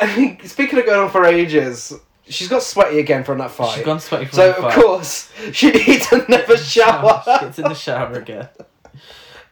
[0.00, 1.92] I mean, speaking of going on for ages,
[2.28, 3.74] she's got sweaty again from that fight.
[3.74, 7.22] She's gone sweaty from so, the of course, she needs another shower.
[7.24, 8.48] She gets in the shower again.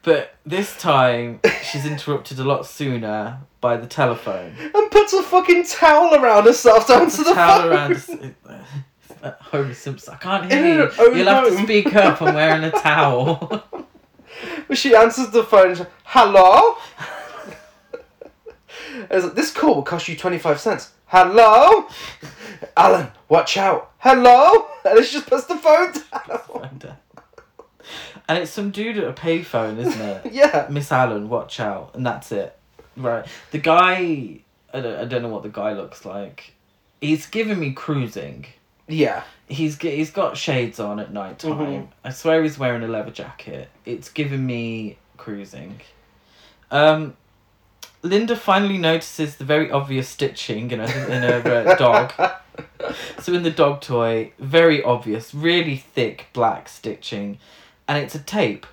[0.06, 4.54] But this time, she's interrupted a lot sooner by the telephone.
[4.72, 7.72] and puts a fucking towel around herself to answer the towel phone.
[7.72, 7.92] around.
[7.94, 8.10] us-
[9.22, 10.14] uh, Homer Simpson.
[10.14, 10.86] I can't hear In you.
[10.86, 11.64] her own You'll have to home.
[11.64, 12.22] speak up.
[12.22, 13.64] I'm wearing a towel.
[14.68, 15.68] But she answers the phone.
[15.68, 16.76] and she's, Hello.
[19.10, 20.92] It's like, this call will cost you twenty five cents.
[21.06, 21.88] Hello,
[22.76, 23.08] Allen.
[23.28, 23.92] Watch out.
[23.98, 26.40] Hello, and then she just puts the phone down.
[26.70, 26.96] and
[28.28, 30.26] it's some dude at a payphone, isn't it?
[30.32, 30.66] Yeah.
[30.70, 32.56] Miss Allen, watch out, and that's it.
[32.96, 33.24] Right.
[33.52, 34.40] The guy,
[34.72, 36.54] I don't, I don't know what the guy looks like.
[37.00, 38.46] He's giving me cruising.
[38.88, 39.22] Yeah.
[39.48, 41.52] He's he's got shades on at night time.
[41.52, 41.88] Mhm.
[42.04, 43.68] I swear he's wearing a leather jacket.
[43.84, 45.80] It's giving me cruising.
[46.70, 47.16] Um,
[48.02, 52.12] Linda finally notices the very obvious stitching in her in her uh, dog.
[53.20, 57.38] So in the dog toy, very obvious, really thick black stitching,
[57.88, 58.66] and it's a tape.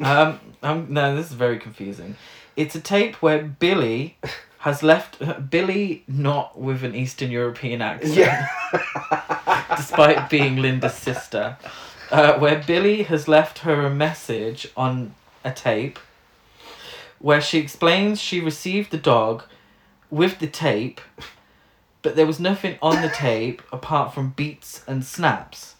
[0.00, 2.16] Um, um, no, this is very confusing.
[2.56, 4.16] It's a tape where Billy
[4.58, 5.18] has left
[5.50, 8.48] Billy not with an Eastern European accent, Yeah.
[9.76, 11.56] despite being Linda's sister,
[12.10, 15.14] uh, where Billy has left her a message on
[15.44, 15.98] a tape,
[17.18, 19.44] where she explains she received the dog
[20.10, 21.00] with the tape,
[22.02, 25.73] but there was nothing on the tape apart from beats and snaps.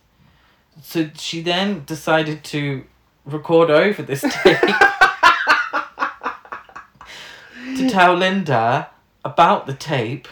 [0.83, 2.85] So she then decided to
[3.25, 4.61] record over this tape
[7.77, 8.91] to tell Linda
[9.25, 10.29] about the tape,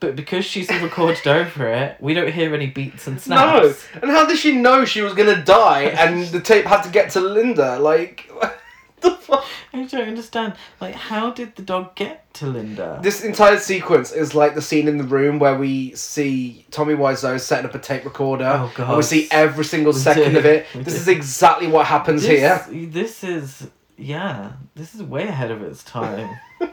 [0.00, 3.86] but because she's recorded over it, we don't hear any beats and snaps.
[3.94, 4.00] No.
[4.02, 7.10] And how did she know she was gonna die and the tape had to get
[7.12, 7.78] to Linda?
[7.78, 8.30] Like,
[9.00, 9.37] the fuck?
[9.80, 10.54] I don't understand.
[10.80, 12.98] Like, how did the dog get to Linda?
[13.02, 17.38] This entire sequence is like the scene in the room where we see Tommy Wiseau
[17.40, 18.44] setting up a tape recorder.
[18.46, 18.88] Oh, God.
[18.88, 20.38] And we see every single We second do.
[20.38, 20.66] of it.
[20.74, 21.00] We This do.
[21.00, 22.30] is exactly what happens this,
[22.70, 22.86] here.
[22.88, 24.52] This is yeah.
[24.74, 26.38] This is way ahead of its time.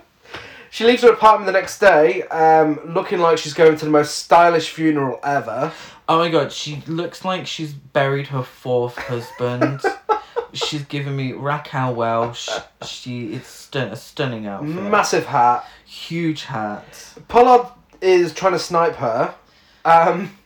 [0.72, 4.18] She leaves her apartment the next day, um, looking like she's going to the most
[4.18, 5.72] stylish funeral ever.
[6.10, 9.80] oh my god, she looks like she's buried her fourth husband.
[10.56, 12.50] she's given me Raquel Welch.
[12.86, 14.70] She it's stun- a stunning outfit.
[14.76, 15.66] Massive hat.
[15.86, 17.14] Huge hat.
[17.28, 17.68] Pollard
[18.02, 19.36] is trying to snipe her.
[19.84, 20.38] Um,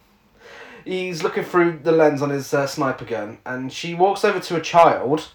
[0.84, 4.56] he's looking through the lens on his uh, sniper gun, and she walks over to
[4.56, 5.30] a child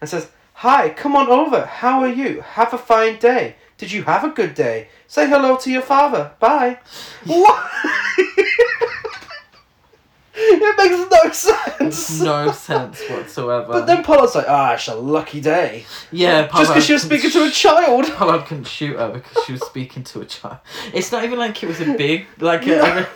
[0.00, 1.66] and says, Hi, come on over.
[1.66, 2.40] How are you?
[2.40, 3.56] Have a fine day.
[3.76, 4.88] Did you have a good day?
[5.06, 6.32] Say hello to your father.
[6.40, 6.80] Bye.
[7.24, 7.70] what?
[10.40, 12.20] it makes no sense.
[12.20, 13.72] No sense whatsoever.
[13.72, 15.84] But then Pollard's like, ah, it's a lucky day.
[16.12, 18.04] yeah, Just because she was speaking to a child.
[18.14, 20.58] Pollard couldn't shoot her because she was speaking to a child.
[20.94, 23.08] It's not even like it was a big, like a,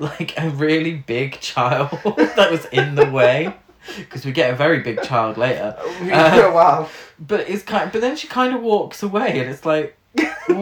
[0.00, 1.90] like a really big child
[2.36, 3.54] that was in the way.
[3.96, 5.76] Because we get a very big child later.
[6.02, 6.88] yeah, wow.
[7.20, 7.92] But it's kind.
[7.92, 9.96] But then she kind of walks away, and it's like,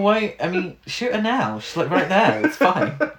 [0.01, 0.37] wait.
[0.41, 1.59] I mean, shoot her now.
[1.61, 2.45] She's like right there.
[2.47, 2.99] It's fine.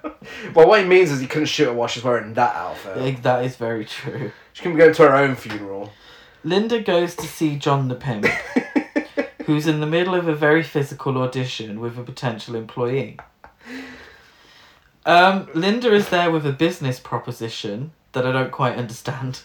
[0.54, 2.96] Well, what he means is he couldn't shoot her while she's wearing that outfit.
[2.96, 4.32] Like, that is very true.
[4.54, 5.92] She couldn't go to her own funeral.
[6.42, 8.24] Linda goes to see John the Pimp,
[9.44, 13.18] who's in the middle of a very physical audition with a potential employee.
[15.04, 19.42] Um, Linda is there with a business proposition that I don't quite understand.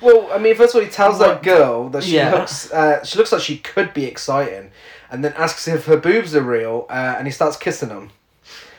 [0.00, 2.32] Well, I mean, first of all, he tells that girl that she Yeah.
[2.34, 4.70] looks, uh, she looks like she could be exciting,
[5.10, 8.10] and then asks if her boobs are real, uh, and he starts kissing them.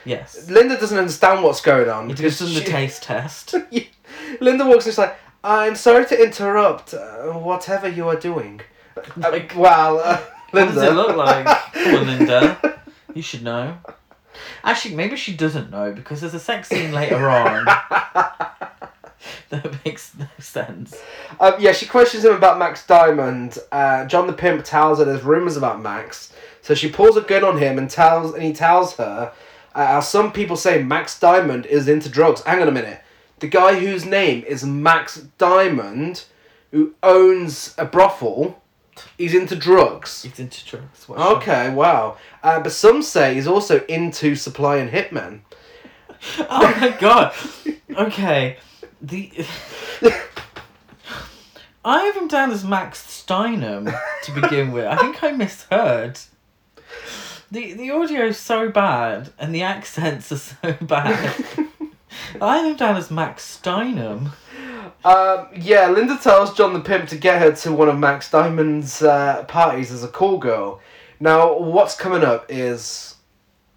[0.04, 0.50] Yes.
[0.50, 3.56] Linda doesn't understand what's going on gives them the taste test.
[4.40, 8.62] Linda walks in, she's like, "I'm sorry to interrupt, uh, whatever you are doing."
[8.98, 10.18] Uh, Like, well, uh,
[10.52, 11.46] What does it look like?
[11.74, 12.80] Come on, Linda.
[13.14, 13.78] You should know.
[14.64, 17.66] Actually, maybe she doesn't know because there's a sex scene later on
[19.50, 20.95] that makes no sense.
[21.39, 23.58] Um, yeah, she questions him about Max Diamond.
[23.71, 27.43] Uh, John the Pimp tells her there's rumors about Max, so she pulls a gun
[27.43, 29.32] on him and tells and he tells her,
[29.74, 32.41] uh, how some people say Max Diamond is into drugs.
[32.43, 33.02] Hang on a minute,
[33.39, 36.26] the guy whose name is Max Diamond,
[36.71, 38.62] who owns a brothel,
[39.17, 40.24] he's into drugs.
[40.24, 41.08] He's into drugs.
[41.08, 41.21] What's?
[41.21, 42.17] Okay, wow.
[42.41, 45.41] Uh, but some say he's also into supplying hitmen.
[46.50, 47.34] Oh my god.
[47.95, 48.58] Okay.
[49.06, 49.32] The
[51.86, 54.86] I have him down as Max Steinem to begin with.
[54.86, 56.18] I think I misheard.
[57.52, 61.36] The the audio is so bad and the accents are so bad.
[62.41, 64.32] I have him down as Max Steinem.
[65.04, 69.04] Um, yeah, Linda tells John the Pimp to get her to one of Max Diamond's
[69.04, 70.82] uh, parties as a call girl.
[71.20, 73.13] Now, what's coming up is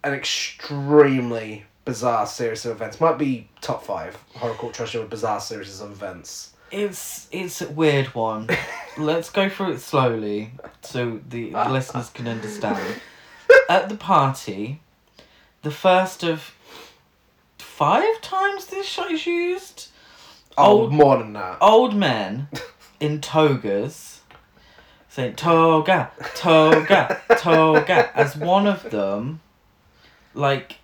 [0.05, 3.01] an extremely bizarre series of events.
[3.01, 6.53] Might be top five horror cult treasure with bizarre series of events.
[6.71, 8.47] It's it's a weird one.
[8.99, 10.51] Let's go through it slowly
[10.83, 13.01] so the listeners can understand.
[13.71, 14.81] At the party,
[15.63, 16.55] the first of
[17.57, 19.89] five times this shot is used,
[20.59, 21.57] Oh, Old- more than that.
[21.63, 22.49] old men
[23.01, 24.21] in togas
[25.09, 29.41] saying toga, toga, toga, as one of them,
[30.35, 30.77] like,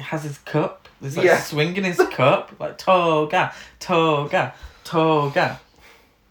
[0.00, 0.88] has his cup.
[1.00, 1.40] He's like Yeah.
[1.40, 5.60] swinging his cup, like toga, toga, toga.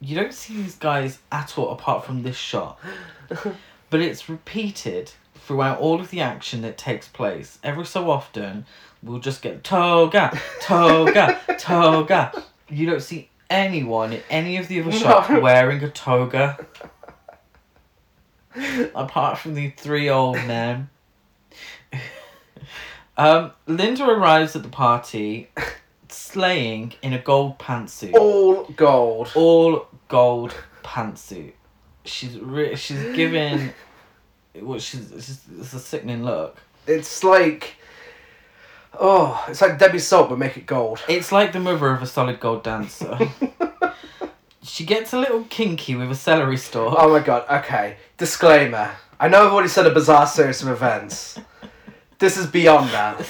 [0.01, 2.79] You don't see these guys at all apart from this shot.
[3.91, 7.57] But it's repeated throughout all of the action that takes place.
[7.63, 8.67] Every so often,
[9.01, 12.43] we'll just get toga, toga, toga.
[12.69, 15.39] You don't see anyone in any of the other shots No.
[15.39, 16.63] wearing a toga.
[18.93, 20.89] Apart from the three old men.
[23.19, 25.49] Um, Linda arrives at the party
[26.07, 28.13] slaying in a gold pantsuit.
[28.13, 29.31] All gold.
[29.35, 31.51] All gold pantsuit.
[32.05, 33.73] She's re- she's given
[34.61, 36.57] what she's it's, just, it's a sickening look.
[36.87, 37.75] It's like.
[38.97, 41.01] Oh, it's like Debbie Salt, but make it gold.
[41.09, 43.19] It's like the mother of a solid gold dancer.
[44.63, 46.95] she gets a little kinky with a celery stalk.
[46.97, 47.97] Oh my god, okay.
[48.17, 48.91] Disclaimer.
[49.19, 51.37] I know I've already said a bizarre series of events.
[52.19, 53.25] This is beyond that.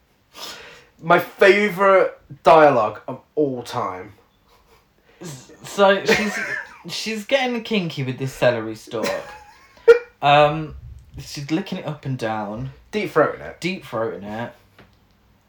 [1.02, 4.14] My favourite dialogue of all time.
[5.64, 6.38] So she's
[6.88, 9.06] she's getting kinky with this celery stalk.
[10.22, 10.76] Um,
[11.18, 13.60] she's licking it up and down, Deep throating it.
[13.60, 14.52] deep throating it.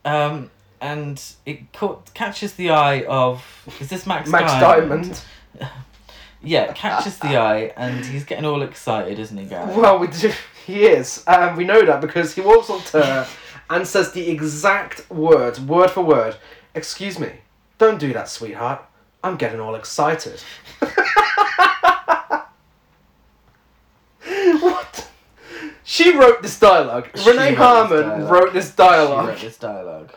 [0.05, 3.43] Um, and it caught, catches the eye of
[3.79, 4.29] is this Max?
[4.29, 5.21] Max Diamond?
[5.57, 5.71] Diamond.
[6.43, 9.73] Yeah, catches the eye, and he's getting all excited, isn't he, Gary?
[9.73, 10.31] Well, we do,
[10.67, 11.23] he is.
[11.27, 13.27] Um, we know that because he walks up to her
[13.69, 16.35] and says the exact words, word for word.
[16.75, 17.31] Excuse me.
[17.77, 18.83] Don't do that, sweetheart.
[19.23, 20.41] I'm getting all excited.
[24.59, 25.09] what?
[25.83, 27.09] She wrote this dialogue.
[27.15, 28.31] She Renee wrote this dialogue.
[28.31, 29.27] wrote this She dialogue.
[29.27, 30.13] wrote this dialogue.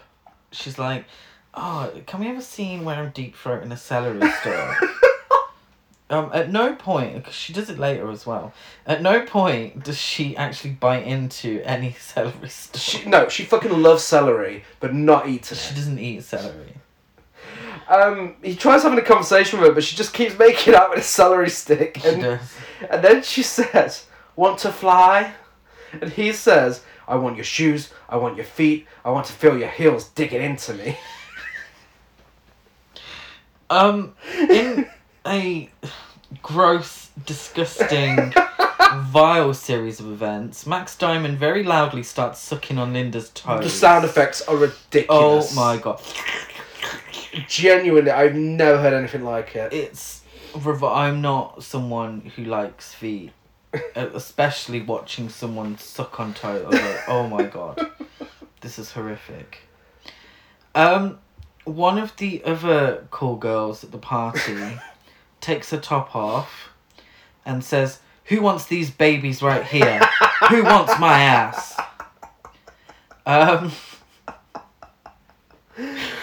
[0.51, 1.05] She's like,
[1.55, 4.77] "Oh, can we have a scene where I'm deep throating a celery stalk?"
[6.11, 8.53] um, at no point, because she does it later as well.
[8.87, 12.81] At no point does she actually bite into any celery stalk.
[12.81, 15.61] She, no, she fucking loves celery, but not eating it.
[15.61, 16.75] She doesn't eat celery.
[17.89, 21.01] Um, he tries having a conversation with her, but she just keeps making out with
[21.01, 21.99] a celery stick.
[22.03, 22.55] She And, does.
[22.89, 24.07] and then she says,
[24.37, 25.35] Want to fly?
[26.01, 29.59] And he says, I want your shoes, I want your feet, I want to feel
[29.59, 30.97] your heels digging into me.
[33.69, 34.15] Um,
[34.49, 34.89] in
[35.27, 35.71] a
[36.43, 38.33] gross, disgusting,
[38.97, 43.65] vile series of events, Max Diamond very loudly starts sucking on Linda's toes.
[43.65, 45.53] The sound effects are ridiculous.
[45.53, 46.01] Oh my god.
[47.47, 49.73] Genuinely, I've never heard anything like it.
[49.73, 50.23] It's.
[50.55, 53.31] I'm not someone who likes feet.
[53.95, 56.73] Especially watching someone suck on toes.
[56.73, 57.89] Like, oh my god.
[58.61, 59.59] This is horrific.
[60.75, 61.19] Um,
[61.65, 64.79] one of the other cool girls at the party
[65.41, 66.71] takes her top off
[67.45, 70.01] and says, "Who wants these babies right here?
[70.49, 71.79] Who wants my ass?"
[73.27, 73.73] Um.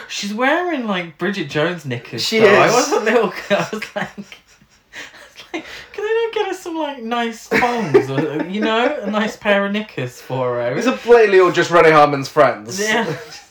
[0.07, 2.23] She's wearing like Bridget Jones knickers.
[2.23, 2.47] She though.
[2.47, 3.33] I was a little.
[3.49, 8.45] I was like, I was like, can they not get us some like nice or
[8.47, 10.77] you know a nice pair of knickers for her?
[10.77, 12.79] It's a blatantly all just Renee Harmon's friends.
[12.79, 13.17] Yeah.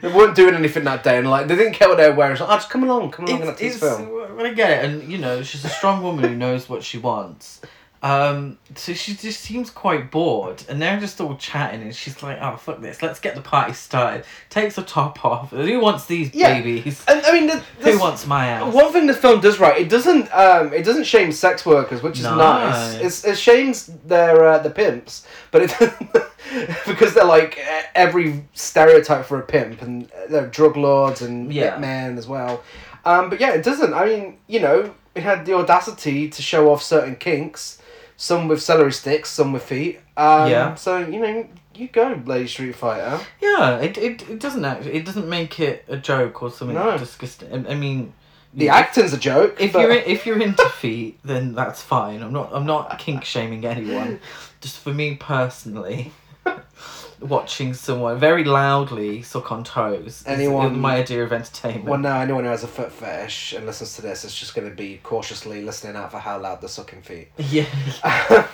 [0.00, 2.32] they weren't doing anything that day, and like they didn't care what they were wearing.
[2.32, 4.10] It's like, oh, just come along, come along, and it's, it's, his film.
[4.10, 6.98] well, I get it, and you know she's a strong woman who knows what she
[6.98, 7.60] wants.
[8.00, 12.38] Um, so she just seems quite bored, and they're just all chatting, and she's like,
[12.40, 15.50] "Oh fuck this, let's get the party started." Takes her top off.
[15.50, 16.54] Who wants these Yeah.
[16.60, 17.04] babies?
[17.08, 18.72] And I mean, the, Who wants my ass?
[18.72, 22.18] One thing the film does right, it doesn't um, it doesn't shame sex workers, which
[22.18, 22.36] is No.
[22.36, 22.94] nice.
[22.94, 25.74] It's, it shames their uh, the pimps, but it
[26.86, 31.76] because they're like e- every stereotype for a pimp, and they're drug lords and Yeah.
[31.78, 32.62] men as well.
[33.04, 33.92] Um, but yeah, it doesn't.
[33.94, 37.77] I mean, you know, it had the audacity to show off certain kinks,
[38.18, 40.00] some with celery sticks, some with feet.
[40.18, 40.74] Um, Yeah.
[40.74, 43.18] So you know, you go, Lady Street Fighter.
[43.40, 44.92] Yeah, it, it, it doesn't actually.
[44.94, 46.98] It doesn't make it a joke or something No.
[46.98, 47.66] disgusting.
[47.66, 48.12] I, I mean,
[48.52, 49.56] The if- acting's a joke.
[49.60, 52.20] If but- you're if you're into feet, then that's fine.
[52.22, 54.20] I'm not I'm not kink shaming anyone.
[54.60, 56.10] Just for me personally,
[57.20, 61.84] watching someone very loudly suck on toes Anyone- my idea of entertainment.
[61.86, 64.68] Well, now anyone who has a foot fetish and listens to this is just going
[64.68, 67.28] to be cautiously listening out for how loud the sucking feet.
[67.38, 67.66] yeah.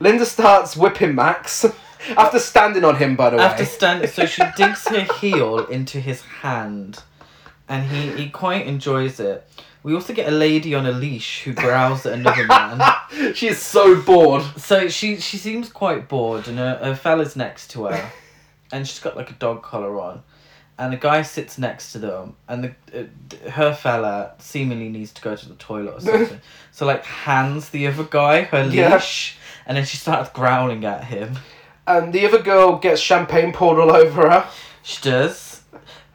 [0.00, 1.64] Linda starts whipping Max
[2.16, 3.16] after standing on him.
[3.16, 7.02] By the way, After stand, so she digs her heel into his hand,
[7.68, 9.48] and he he quite enjoys it.
[9.88, 12.82] We also get a lady on a leash who growls at another man.
[13.34, 14.42] she is so bored.
[14.58, 18.12] So she she seems quite bored, and her, her fella's next to her,
[18.70, 20.22] and she's got like a dog collar on,
[20.78, 22.74] and a guy sits next to them, and the
[23.46, 27.70] uh, her fella seemingly needs to go to the toilet or something, so like hands
[27.70, 28.92] the other guy her Yeah.
[28.96, 31.38] leash, and then she starts growling at him.
[31.86, 34.46] And the other girl gets champagne poured all over her.
[34.82, 35.57] She does.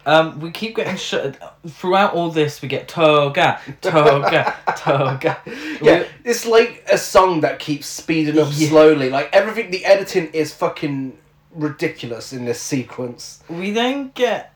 [0.05, 1.37] Um, we keep getting shut
[1.67, 2.61] throughout all this.
[2.61, 5.37] We get toga, toga, toga.
[5.81, 8.67] Yeah, it's like a song that keeps speeding up Yeah.
[8.69, 9.09] slowly.
[9.09, 11.17] Like everything, the editing is fucking
[11.51, 13.41] ridiculous in this sequence.
[13.47, 14.53] We then get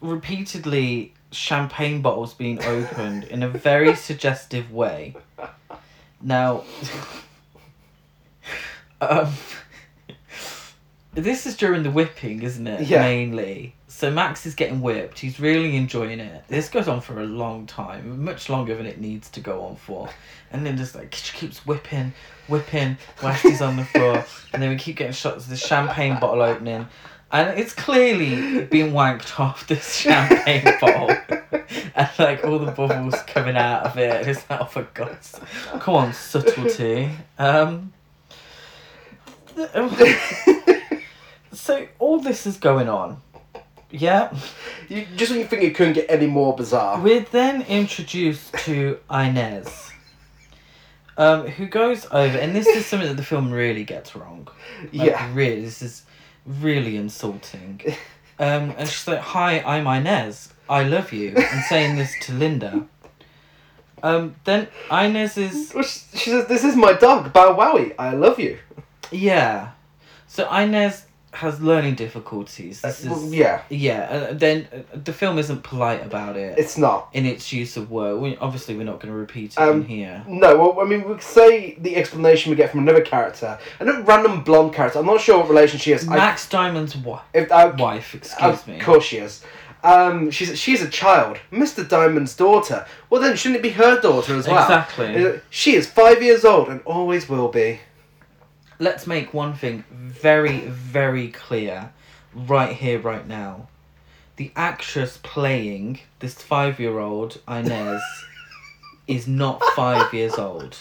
[0.00, 5.16] repeatedly champagne bottles being opened in a very suggestive way.
[6.20, 6.62] Now,
[9.00, 9.32] um,
[11.14, 12.86] this is during the whipping, isn't it?
[12.86, 13.02] Yeah.
[13.02, 13.74] Mainly.
[13.94, 15.18] So Max is getting whipped.
[15.20, 16.42] He's really enjoying it.
[16.48, 19.76] This goes on for a long time, much longer than it needs to go on
[19.76, 20.08] for.
[20.50, 22.12] And then just like she keeps whipping,
[22.48, 22.96] whipping
[23.42, 26.88] he's on the floor, and then we keep getting shots of the champagne bottle opening,
[27.30, 31.14] and it's clearly been wanked off this champagne bottle,
[31.94, 34.26] and like all the bubbles coming out of it.
[34.26, 35.38] It's like, oh for God's,
[35.78, 37.10] come on, subtlety.
[37.38, 37.92] Um.
[41.54, 43.20] So all this is going on.
[43.92, 44.34] Yeah.
[44.88, 47.00] You, just when you think it couldn't get any more bizarre.
[47.00, 49.90] We're then introduced to Inez,
[51.16, 54.48] um, who goes over, and this is something that the film really gets wrong.
[54.92, 55.30] Like, Yeah.
[55.34, 56.02] Really, this is
[56.46, 57.80] really insulting.
[58.38, 60.52] Um, and she's like, Hi, I'm Inez.
[60.68, 61.34] I love you.
[61.36, 62.86] And saying this to Linda.
[64.02, 65.70] Um, then Inez is.
[65.70, 67.94] She she says, "This is my dog, Bow Wowie.
[67.98, 68.58] I love you."
[69.12, 69.70] Yeah.
[70.26, 72.80] So Inez has learning difficulties.
[72.82, 73.34] This Well, is.
[73.34, 76.58] yeah, Yeah, uh, then uh, the film isn't polite about it.
[76.58, 77.08] it's not.
[77.14, 78.20] in its use of word.
[78.20, 80.22] We, obviously, we're not going to repeat it Um, in here.
[80.28, 84.42] No, well, I mean, we say the explanation we get from another character, a random
[84.44, 84.98] blonde character.
[84.98, 86.06] I'm not sure what relation she is.
[86.06, 88.76] I, Max Diamond's wi- if I, wife, excuse me.
[88.78, 89.42] of course she is.
[89.84, 91.88] Um, she's she's a child, Mr.
[91.88, 92.86] Diamond's daughter.
[93.10, 94.62] Well, then shouldn't it be her daughter as well?
[94.62, 95.26] Exactly.
[95.26, 97.80] Uh, She is five years old and always will be.
[98.82, 101.92] Let's make one thing very, very clear
[102.34, 103.68] right here, right now.
[104.34, 108.02] The actress playing this five year old, Inez,
[109.06, 110.76] is not five years old.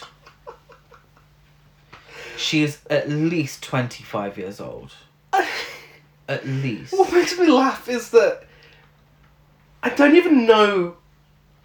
[2.37, 4.95] She is at least 25 years old.
[6.27, 6.93] At least.
[6.97, 8.45] What makes me laugh is that
[9.83, 10.95] I don't even know.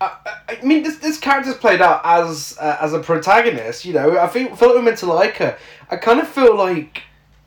[0.00, 0.14] I,
[0.48, 3.84] I mean, this this character's played out as uh, as a protagonist.
[3.84, 5.56] You know, I feel feel like we're meant to like her.
[5.90, 7.02] I kind of feel like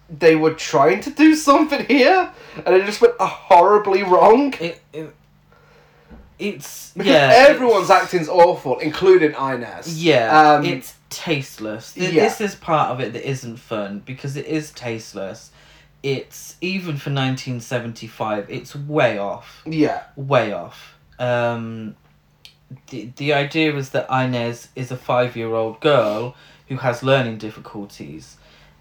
[0.09, 2.31] they were trying to do something here,
[2.65, 4.53] and it just went horribly wrong.
[4.59, 5.13] It, it,
[6.39, 6.91] it's.
[6.93, 7.45] Because yeah.
[7.49, 10.03] everyone's it's- acting's awful, including Inez.
[10.03, 11.93] Yeah, Um, it's tasteless.
[11.93, 12.23] Th- yeah.
[12.23, 15.51] This is part of it that isn't fun because it is tasteless.
[16.01, 20.03] it's even for 1975 it's way off Yeah.
[20.15, 21.93] way off um
[22.89, 26.35] the, the idea is that Inez is a five year old girl
[26.67, 28.37] who has learning difficulties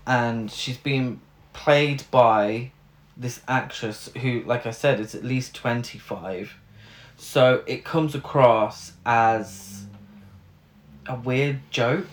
[0.06, 1.20] and she's being
[1.52, 2.70] played by
[3.16, 6.54] this actress who like I said is at least 25
[7.16, 9.86] so it comes across as
[11.06, 12.06] a weird joke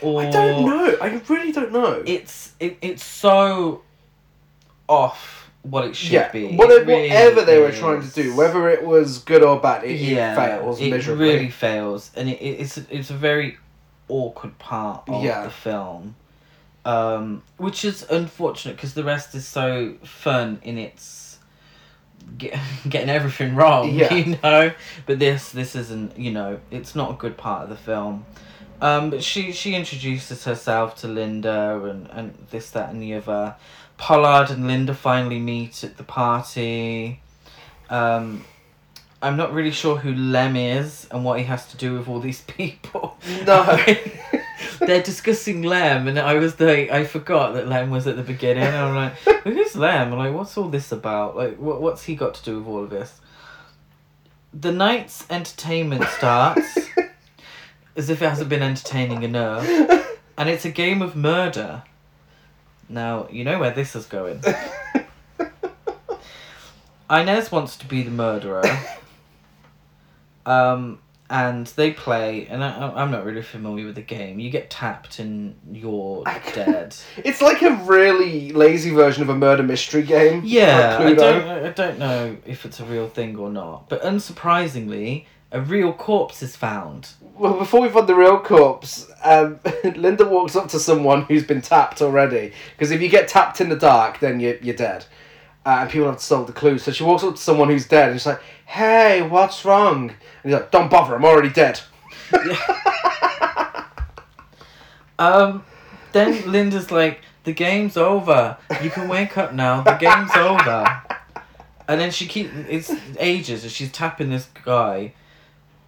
[0.00, 0.96] or I don't know.
[1.00, 2.02] I really don't know.
[2.06, 3.82] it's it, it's so
[4.88, 6.30] off what it should yeah.
[6.32, 6.46] be.
[6.46, 9.94] It Whatever, really they were trying to do, whether it was good or bad, it,
[10.00, 11.28] yeah, it fails it miserably.
[11.34, 13.58] really fails, and it, it- it's it's a very
[14.08, 15.44] awkward part of Yeah.
[15.44, 16.14] the film,
[16.84, 21.38] um, which is unfortunate because the rest is so fun in its
[22.38, 24.14] get, getting everything wrong, Yeah.
[24.14, 24.72] you know.
[25.06, 28.24] But this this isn't, you know, it's not a good part of the film.
[28.80, 33.56] Um, but she she introduces herself to Linda and, and this that and the other.
[33.98, 37.20] Pollard and Linda finally meet at the party.
[37.90, 38.44] Um,
[39.20, 42.20] I'm not really sure who Lem is and what he has to do with all
[42.20, 43.18] these people.
[43.44, 43.78] No.
[44.78, 48.62] They're discussing Lem, and I was like, I forgot that Lem was at the beginning.
[48.62, 50.12] And I'm like, who's Lem?
[50.12, 51.36] I'm like, what's all this about?
[51.36, 53.20] Like, what, what's he got to do with all of this?
[54.54, 56.78] The night's entertainment starts
[57.96, 59.68] as if it hasn't been entertaining enough,
[60.36, 61.82] and it's a game of murder.
[62.88, 64.42] Now, you know where this is going.
[67.10, 68.62] Inez wants to be the murderer.
[70.46, 74.38] Um, and they play, and I, I'm not really familiar with the game.
[74.38, 76.24] You get tapped and you're
[76.54, 76.96] dead.
[77.18, 80.40] It's like a really lazy version of a murder mystery game.
[80.44, 83.90] Yeah, I don't, I don't know if it's a real thing or not.
[83.90, 87.10] But unsurprisingly, a real corpse is found.
[87.38, 89.60] Well, before we've find the real corpse, um,
[89.96, 92.52] Linda walks up to someone who's been tapped already.
[92.72, 95.06] Because if you get tapped in the dark, then you're, you're dead.
[95.64, 96.78] Uh, and people have to solve the clue.
[96.78, 100.10] So she walks up to someone who's dead and she's like, hey, what's wrong?
[100.10, 101.80] And he's like, don't bother, I'm already dead.
[105.18, 105.64] Um,
[106.12, 108.56] then Linda's like, "The game's over.
[108.82, 109.82] You can wake up now.
[109.82, 111.02] The game's over."
[111.88, 115.14] And then she keeps, it's ages as she's tapping this guy.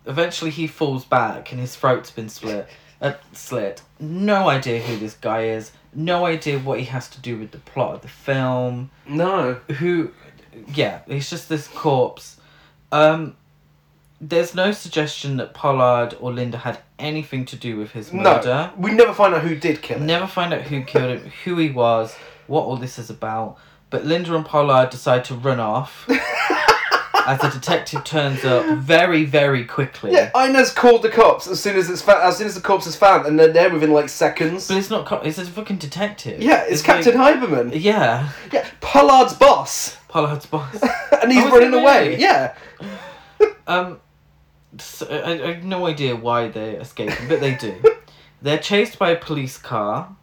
[0.07, 2.69] Eventually, he falls back and his throat's been split,
[3.01, 3.83] uh, slit.
[3.99, 5.73] No idea who this guy is.
[5.95, 8.91] No idea what he has to do with the plot of the film.
[9.07, 9.55] No.
[9.79, 10.13] Who,
[10.75, 12.39] yeah, he's just this corpse.
[12.93, 13.37] Um,
[14.21, 18.71] there's no suggestion that Pollard or Linda had anything to do with his murder.
[18.77, 18.83] No.
[18.83, 20.07] We never find out who did kill him.
[20.07, 22.15] Never find out who killed him, who he was,
[22.47, 23.57] what all this is about.
[23.89, 26.07] But Linda and Pollard decide to run off
[27.27, 30.13] as the detective turns up very, very quickly.
[30.13, 32.87] Yeah, Inez called the cops as soon as it's fa- as soon as the corpse
[32.87, 34.69] is found, and they're there within like seconds.
[34.69, 35.07] But it's not.
[35.07, 36.41] Co- it's a fucking detective.
[36.43, 37.73] Yeah, it's, Captain like- Haberman.
[37.81, 40.75] yeah, Yeah, Pollard's boss, Pollard's boss.
[41.23, 42.09] and he's Oh, is running it away.
[42.11, 42.23] really?
[42.23, 42.55] Yeah,
[43.67, 44.01] Um,
[44.79, 47.83] so, I, I have no idea why they're escaping, but they do.
[48.43, 50.17] They're chased by a police car,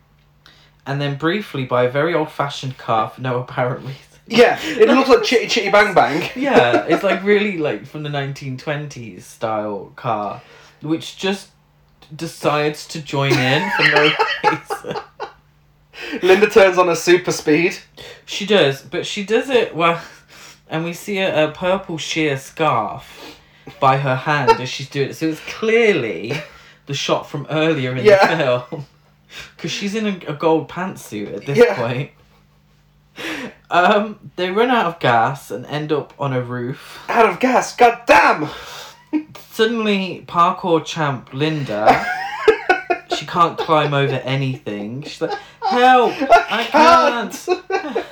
[0.87, 4.01] and then briefly by a very old-fashioned car for no apparent reason.
[4.27, 4.59] Yeah.
[4.61, 6.29] It looks like Chitty Chitty Bang Bang.
[6.35, 10.41] yeah, it's like really like from the 1920s style car,
[10.81, 11.49] which just
[12.15, 14.11] decides to join in for no
[14.51, 15.01] reason.
[16.21, 17.77] Linda turns on a super speed.
[18.25, 20.01] She does, but she does it well,
[20.69, 23.35] and we see a, a purple sheer scarf
[23.79, 25.15] by her hand as she's doing it.
[25.15, 26.33] So it's clearly
[26.85, 28.27] the shot from earlier in Yeah.
[28.35, 28.37] the
[28.69, 28.85] film,
[29.55, 31.75] because she's in a, a gold pantsuit at this Yeah.
[31.75, 32.11] point.
[33.69, 36.99] Um, they run out of gas and end up on a roof.
[37.09, 37.75] Out of gas.
[37.75, 38.49] God damn.
[39.51, 42.05] Suddenly, parkour champ Linda,
[43.17, 45.01] she can't climb over anything.
[45.01, 46.13] She's like, "Help!
[46.21, 47.33] I can't!"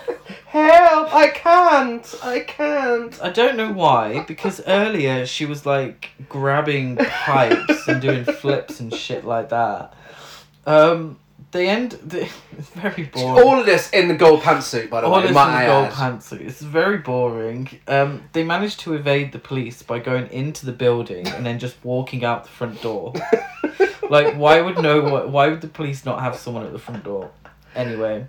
[0.47, 1.13] Help!
[1.13, 2.15] I can't.
[2.23, 3.21] I can't.
[3.21, 8.93] I don't know why, because earlier she was like grabbing pipes and doing flips and
[8.93, 9.93] shit like that.
[10.65, 11.19] Um,
[11.51, 11.91] they end.
[11.91, 12.23] The,
[12.57, 13.45] it's very boring.
[13.45, 15.21] All of this in the gold pantsuit, by the All way.
[15.21, 15.93] this in might I the gold add.
[15.93, 16.41] pantsuit.
[16.41, 17.69] It's very boring.
[17.87, 21.77] Um, they managed to evade the police by going into the building and then just
[21.83, 23.13] walking out the front door.
[24.09, 25.01] like, why would no?
[25.01, 27.31] one- Why would the police not have someone at the front door?
[27.75, 28.27] Anyway,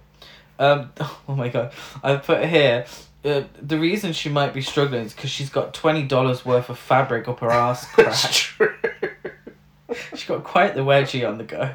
[0.59, 2.87] um, oh my god, I put here.
[3.25, 6.79] Uh, the reason she might be struggling is because she's got twenty dollars worth of
[6.79, 8.73] fabric up her ass It's true.
[10.11, 11.71] She's got quite the wedgie on the go.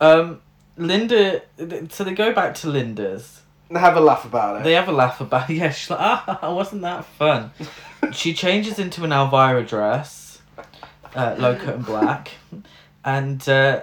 [0.00, 0.40] Um,
[0.76, 1.42] Linda.
[1.90, 3.42] So they go back to Linda's.
[3.70, 4.64] They have a laugh about it.
[4.64, 5.48] They have a laugh about.
[5.48, 5.56] It.
[5.56, 7.52] Yeah, she's like, ah, wasn't that fun?
[8.12, 10.42] she changes into an Elvira dress,
[11.14, 12.32] uh, low cut and black,
[13.04, 13.82] and uh,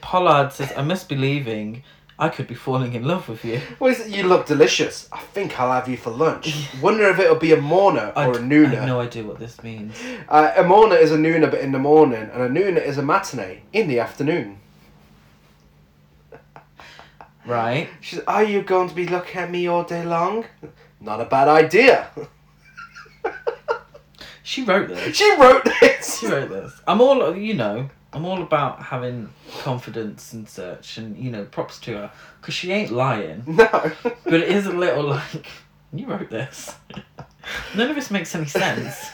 [0.00, 1.82] Pollard says, "I must be leaving,"
[2.18, 3.60] I could be falling in love with you.
[3.80, 5.08] Well, said, you look delicious.
[5.10, 6.68] I think I'll have you for lunch.
[6.80, 8.68] Wonder if it'll be a morna I, or a noona.
[8.68, 9.96] I have no idea what this means.
[10.28, 13.02] Uh, a morna is a noona, but in the morning, and a noona is a
[13.02, 14.58] matinee in the afternoon.
[17.46, 17.90] Right?
[18.00, 20.46] She said, Are you going to be looking at me all day long?
[20.98, 22.08] Not a bad idea.
[24.46, 25.16] She wrote this.
[25.16, 26.18] she wrote this.
[26.18, 26.78] She wrote this.
[26.86, 29.28] I'm all, you know, I'm all about having
[29.60, 33.42] confidence and such, and you know, props to her because she ain't lying.
[33.46, 33.92] No.
[34.24, 35.46] But it is a little like
[35.92, 36.74] you wrote this.
[37.76, 39.10] None of this makes any sense.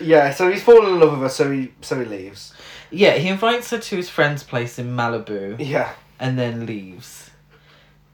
[0.00, 2.52] yeah, so he's fallen in love with her, so he so he leaves.
[2.90, 5.92] Yeah, he invites her to his friend's place in Malibu Yeah.
[6.20, 7.30] and then leaves.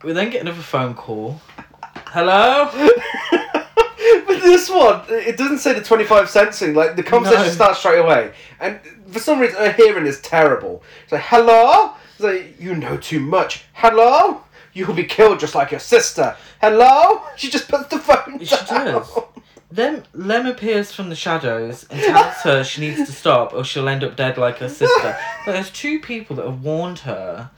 [0.02, 1.40] We then get another phone call.
[2.08, 2.70] Hello?
[4.44, 6.74] This one, it doesn't say the 25 cent thing.
[6.74, 7.52] Like, the conversation No.
[7.52, 8.32] starts straight away.
[8.60, 8.78] And
[9.10, 10.82] for some reason, her hearing is terrible.
[11.02, 11.92] It's like, hello?
[12.12, 13.64] It's like, you know too much.
[13.72, 14.42] Hello?
[14.72, 16.36] You'll be killed just like your sister.
[16.60, 17.22] Hello?
[17.36, 18.86] She just puts the phone She down.
[18.86, 19.18] does.
[19.70, 23.88] Then Lem appears from the shadows and tells her she needs to stop or she'll
[23.88, 25.16] end up dead like her sister.
[25.44, 27.50] But there's two people that have warned her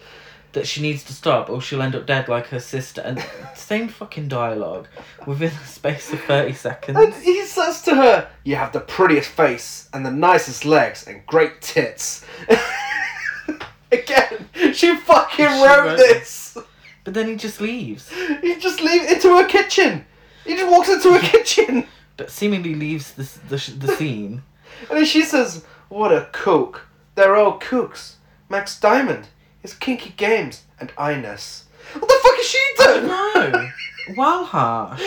[0.56, 3.00] that she needs to stop or she'll end up dead like her sister.
[3.02, 4.88] And same fucking dialogue
[5.26, 7.22] within the space of 30 And seconds.
[7.22, 11.60] he says to her, You have the prettiest face and the nicest legs and great
[11.62, 12.24] tits.
[13.92, 16.56] Again, she fucking She wrote, wrote this.
[17.04, 18.10] But then he just leaves.
[18.42, 20.04] He just leaves into her kitchen.
[20.44, 21.86] He just walks into her kitchen.
[22.16, 24.42] But seemingly leaves the, the, the scene.
[24.90, 26.86] And then she says, What a kook.
[27.14, 28.14] They're all kooks.
[28.50, 29.28] Max Diamond,
[29.66, 31.64] his kinky games, and Inez.
[31.92, 33.06] What the fuck is she doing?
[33.08, 33.70] No.
[34.16, 35.02] Well, harsh.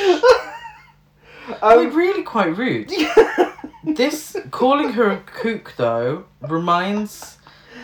[1.62, 2.92] Um, really quite rude.
[3.96, 7.38] This calling her a kook though reminds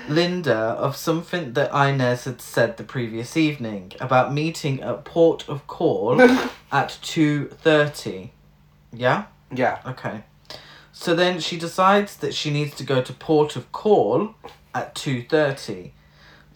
[0.09, 5.65] Linda of something that Inez had said the previous evening about meeting at Port of
[5.67, 6.21] Call
[6.71, 8.33] at two thirty.
[8.91, 9.25] Yeah?
[9.49, 9.79] yeah.
[9.85, 10.23] Okay.
[10.91, 14.35] So then she decides that she needs to go to Port of Call
[14.73, 15.93] at two thirty.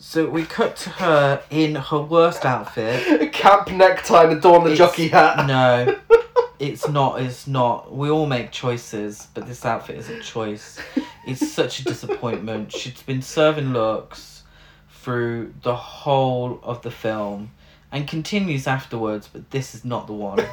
[0.01, 3.21] So we cut to her in her worst outfit.
[3.21, 5.45] A camp necktie and adorn the It's- jockey hat.
[5.45, 5.99] No,
[6.59, 7.21] it's not.
[7.21, 7.93] It's not.
[7.93, 10.79] We all make choices, but this outfit is a choice.
[11.27, 12.71] It's such a disappointment.
[12.75, 14.43] She's been serving looks
[14.89, 17.51] through the whole of the film
[17.91, 20.45] and continues afterwards, but this is not the one.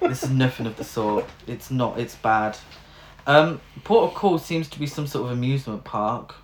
[0.00, 1.24] This is nothing of the sort.
[1.46, 1.98] It's not.
[1.98, 2.58] It's bad.
[3.26, 6.34] Um, Port of Call seems to be some sort of amusement park.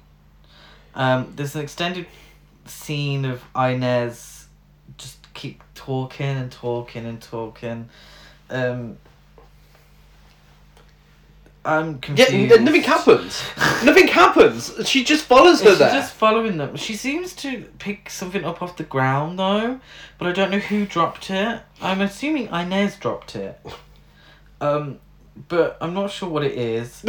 [0.96, 2.06] Um, there's an extended
[2.64, 4.48] scene of Inez
[4.98, 7.88] just keep talking and talking and talking.
[8.50, 8.96] Um,
[11.64, 12.52] I'm Yeah, confused.
[12.54, 13.42] n- nothing happens.
[13.84, 14.72] nothing happens.
[14.88, 15.90] She just follows her She's there.
[15.92, 16.76] just following them.
[16.76, 19.80] She seems to pick something up off the ground though,
[20.18, 21.60] but I don't know who dropped it.
[21.82, 23.60] I'm assuming Inez dropped it.
[24.60, 25.00] Um,
[25.48, 27.04] but I'm not sure what it is.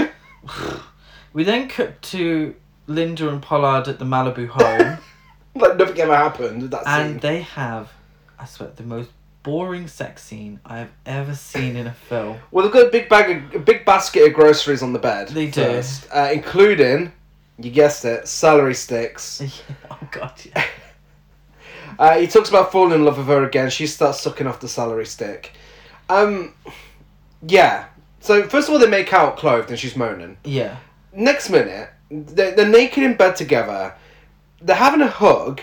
[1.34, 2.56] we then cut to
[2.88, 4.98] Linda and Pollard at the Malibu home,
[5.56, 6.64] Like nothing ever happened.
[6.72, 7.20] That and scene.
[7.20, 7.92] they have,
[8.40, 9.10] I swear, the most
[9.44, 12.38] boring sex scene I have ever seen in a film.
[12.52, 15.30] Well, they've got a big bag, of, a big basket of groceries on the bed.
[15.30, 15.64] They do.
[15.64, 17.12] first, uh, including,
[17.58, 19.42] you guessed it, celery sticks.
[19.92, 20.66] oh god, yeah.
[21.98, 23.72] Uh, he talks about falling in love with her again.
[23.72, 25.54] She starts sucking off the celery stick.
[26.10, 26.54] Um,
[27.48, 27.86] yeah.
[28.20, 30.38] So first of all, they make out clothed, and she's moaning.
[30.44, 30.78] Yeah.
[31.14, 33.96] Next minute, they're, they're naked in bed together.
[34.62, 35.62] They're having a hug,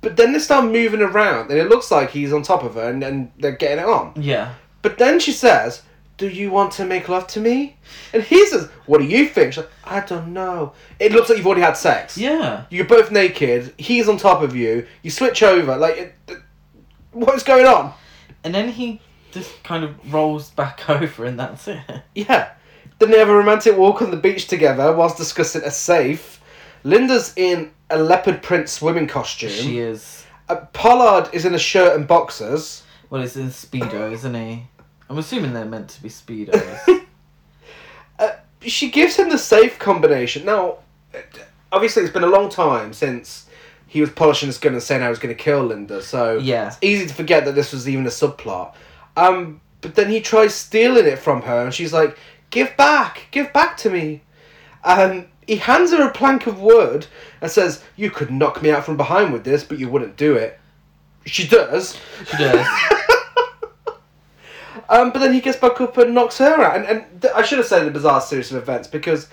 [0.00, 2.88] but then they start moving around, and it looks like he's on top of her,
[2.90, 4.12] and, and they're getting it on.
[4.16, 4.54] Yeah.
[4.82, 5.82] But then she says,
[6.16, 7.76] "Do you want to make love to me?"
[8.12, 11.38] And he says, "What do you think?" She's like, "I don't know." It looks like
[11.38, 12.18] you've already had sex.
[12.18, 12.64] Yeah.
[12.70, 13.72] You're both naked.
[13.78, 14.86] He's on top of you.
[15.02, 15.76] You switch over.
[15.76, 16.42] Like, it, it-
[17.12, 17.92] what's going on?
[18.42, 19.00] And then he
[19.30, 21.78] just kind of rolls back over and that's it.
[22.14, 22.50] Yeah.
[23.02, 26.40] Then they have a romantic walk on the beach together whilst discussing a safe.
[26.84, 29.50] Linda's in a leopard print swimming costume.
[29.50, 30.24] She is.
[30.48, 32.84] Uh, Pollard is in a shirt and boxers.
[33.10, 34.68] Well, it's in Speedo, isn't he?
[35.10, 37.04] I'm assuming they're meant to be Speedos.
[38.20, 40.44] Uh, she gives him the safe combination.
[40.44, 40.76] Now,
[41.72, 43.48] obviously, it's been a long time since
[43.88, 46.68] he was polishing his gun and saying I was going to kill Linda, so yeah.
[46.68, 48.74] it's easy to forget that this was even a subplot.
[49.16, 52.16] Um, but then he tries stealing it from her, and she's like,
[52.52, 54.22] "Give back, give back to me."
[54.84, 57.08] Um, he hands her a plank of wood
[57.40, 60.36] and says, "You could knock me out from behind with this, but you wouldn't do
[60.36, 60.60] it."
[61.26, 61.98] She does.
[62.30, 62.66] She does.
[64.88, 66.76] Um, but then he gets back up and knocks her out.
[66.76, 69.28] And, and th- I should have said the bizarre series of events because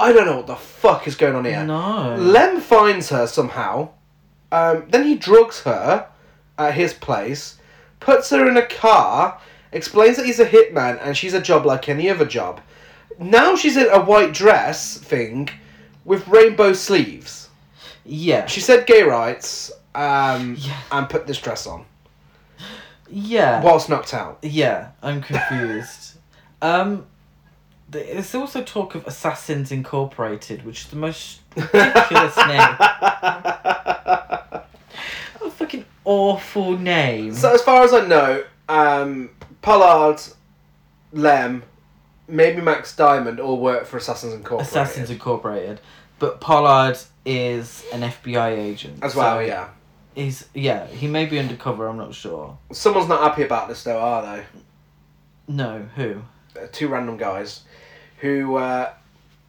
[0.00, 1.64] I don't know what the fuck is going on here.
[1.64, 2.16] No.
[2.18, 3.90] Lem finds her somehow
[4.50, 6.08] Um, then he drugs her
[6.58, 7.56] at his place,
[8.00, 9.40] puts her in a car,
[9.72, 12.60] explains that he's a hitman and she's a job like any other job.
[13.18, 15.48] Now she's in a white dress thing
[16.04, 17.48] with rainbow sleeves.
[18.04, 18.46] Yeah.
[18.46, 20.76] She said gay rights um, Yeah.
[20.90, 21.84] and put this dress on
[23.08, 23.62] Yeah.
[23.62, 24.38] whilst knocked out.
[24.42, 26.14] Yeah, I'm confused.
[26.62, 27.06] um,
[27.90, 32.76] there's also talk of Assassins Incorporated, which is the most ridiculous name.
[35.42, 37.34] A fucking awful name.
[37.34, 39.30] So as far as I know, um,
[39.62, 40.20] Pollard,
[41.12, 41.62] Lem,
[42.28, 44.68] maybe Max Diamond all work for Assassins Incorporated.
[44.68, 45.80] Assassins Incorporated.
[46.18, 49.02] But Pollard is an FBI agent.
[49.02, 49.68] as well, so yeah.
[50.14, 52.58] He's yeah, he may be undercover, I'm not sure.
[52.72, 54.44] Someone's not happy about this though, are they?
[55.48, 56.22] No, who?
[56.56, 57.62] Uh, two random guys
[58.18, 58.92] who uh,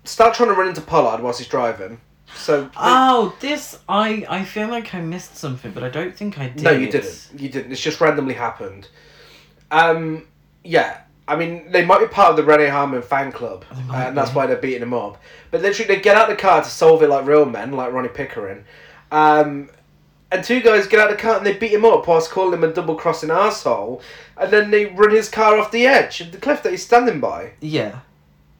[0.03, 1.99] start trying to run into Pollard whilst he's driving.
[2.35, 6.47] So Oh, this I I feel like I missed something, but I don't think I
[6.49, 6.63] did.
[6.63, 7.27] no, you didn't.
[7.37, 7.71] You didn't.
[7.71, 8.87] It's just randomly happened.
[9.71, 10.27] Um,
[10.63, 11.01] yeah.
[11.27, 14.35] I mean, they might be part of the Renee Harmon fan club, uh, and that's
[14.35, 15.17] why they're beating him up.
[15.49, 18.09] But literally, they get out the car to solve it like real men, like Ronnie
[18.09, 18.65] Pickering.
[19.11, 19.69] Um,
[20.31, 22.53] and two guys get out of the car and they beat him up whilst calling
[22.53, 24.01] him a double crossing asshole.
[24.37, 27.19] And then they run his car off the edge of the cliff that he's standing
[27.19, 27.51] by.
[27.59, 27.99] Yeah.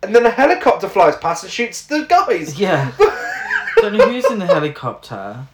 [0.04, 2.60] And then a helicopter flies past and shoots the guys.
[2.60, 2.92] Yeah.
[3.78, 5.48] Don't know who's in the helicopter.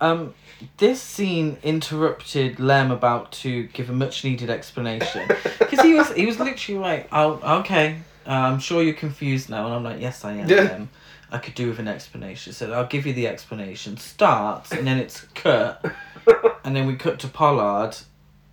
[0.00, 0.34] Um,
[0.78, 6.26] this scene interrupted Lem about to give a much needed explanation because he was he
[6.26, 10.24] was literally like, "Oh, okay, uh, I'm sure you're confused now," and I'm like, "Yes,
[10.24, 10.62] I am." Yeah.
[10.62, 10.88] Lem.
[11.30, 12.52] I could do with an explanation.
[12.52, 13.96] So I'll give you the explanation.
[13.96, 15.84] Starts and then it's cut,
[16.64, 17.96] and then we cut to Pollard,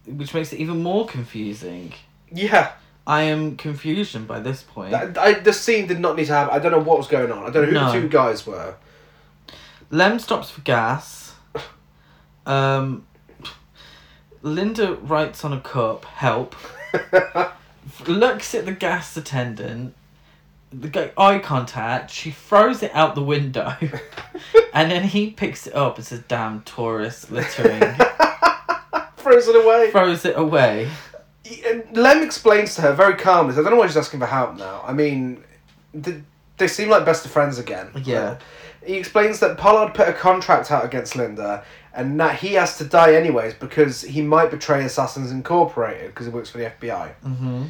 [0.08, 1.94] which makes it even more confusing.
[2.32, 2.72] yeah.
[3.08, 4.92] I am confusion by this point.
[4.92, 6.54] That, I, the scene did not need to happen.
[6.56, 7.40] I don't know what was going on.
[7.40, 7.92] I don't know who No.
[7.92, 8.76] the two guys were.
[9.90, 11.21] Lem stops for gas.
[12.46, 13.06] Um,
[14.42, 16.56] Linda writes on a cup, help.
[18.08, 19.96] Looks at the gas attendant.
[20.74, 22.12] The guy, eye contact.
[22.12, 23.76] She throws it out the window.
[24.74, 27.82] and then he picks it up and says, damn tourist littering.
[29.18, 29.92] Throws it away.
[29.92, 30.90] throws it away.
[31.68, 33.54] And Lem explains to her very calmly.
[33.54, 34.84] I don't know why she's asking for help now.
[34.84, 35.44] I mean,
[36.02, 36.24] th-
[36.58, 37.92] they seem like best of friends again.
[38.04, 38.40] Yeah.
[38.84, 41.64] He explains that Pollard put a contract out against Linda,
[41.94, 46.32] and that he has to die anyways because he might betray Assassins Incorporated because he
[46.32, 47.14] works for the FBI.
[47.24, 47.66] hmm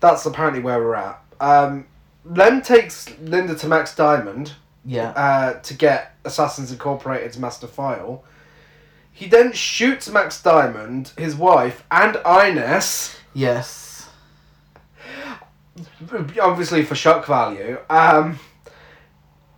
[0.00, 1.20] That's apparently where we're at.
[1.40, 1.86] Um,
[2.24, 4.52] Lem takes Linda to Max Diamond
[4.84, 5.10] Yeah.
[5.10, 8.22] uh, to get Assassins Incorporated's master file.
[9.12, 14.08] He then shoots Max Diamond, his wife, and Inez, Yes.
[16.40, 18.38] obviously for shock value, um,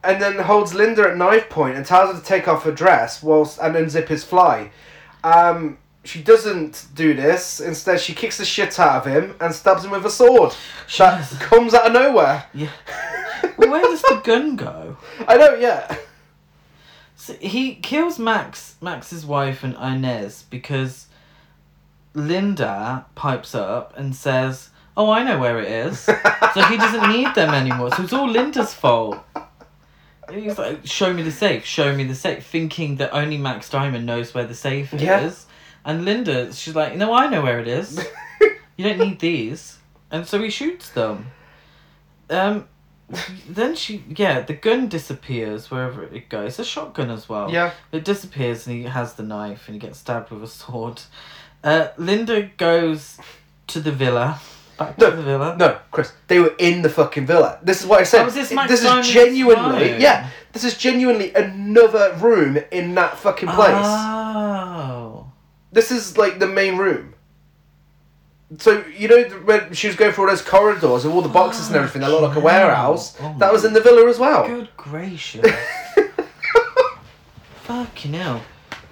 [0.02, 3.22] and then holds Linda at knife point and tells her to take off her dress
[3.22, 4.70] whilst and unzip his fly.
[5.22, 7.60] Um, she doesn't do this.
[7.60, 10.54] Instead, she kicks the shit out of him and stabs him with a sword
[10.86, 12.46] She that comes out of nowhere.
[12.54, 12.70] Yeah.
[13.56, 14.96] Well, where does the gun go?
[15.28, 15.96] I know, yeah.
[17.16, 21.06] So he kills Max, Max's wife, and Inez because
[22.14, 26.00] Linda pipes up and says, "Oh, I know where it is."
[26.54, 27.94] so he doesn't need them anymore.
[27.94, 29.18] So it's all Linda's fault.
[30.32, 31.64] He's like, "Show me the safe.
[31.64, 35.20] Show me the safe," thinking that only Max Diamond knows where the safe Yeah.
[35.20, 35.46] is.
[35.84, 37.98] And Linda, she's like, "No, I know where it is.
[38.76, 39.76] You don't need these."
[40.10, 41.26] And so he shoots them.
[42.30, 42.66] Um,
[43.48, 46.58] then she, yeah, the gun disappears wherever it goes.
[46.58, 47.50] A shotgun as well.
[47.50, 47.72] yeah.
[47.92, 51.02] It disappears and he has the knife and he gets stabbed with a sword.
[51.62, 53.18] Uh, Linda goes
[53.66, 54.40] to the villa.
[54.80, 55.56] Back to No, the villa.
[55.58, 57.58] No, Chris, they were in the fucking villa.
[57.62, 58.24] This is what I said.
[58.24, 63.74] This this is genuinely, yeah, this is genuinely another room in that fucking place.
[63.76, 65.30] Oh.
[65.70, 67.14] This is like the main room.
[68.58, 71.68] So you know when she was going through all those corridors and all the boxes
[71.68, 74.18] and Oh, everything that looked like a warehouse, Oh that was in the villa as
[74.18, 74.46] well.
[74.46, 75.46] Good gracious.
[77.62, 78.42] Fucking hell.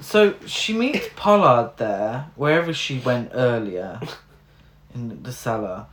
[0.01, 4.01] So she meets Pollard there, wherever she went earlier,
[4.99, 5.87] in the cellar.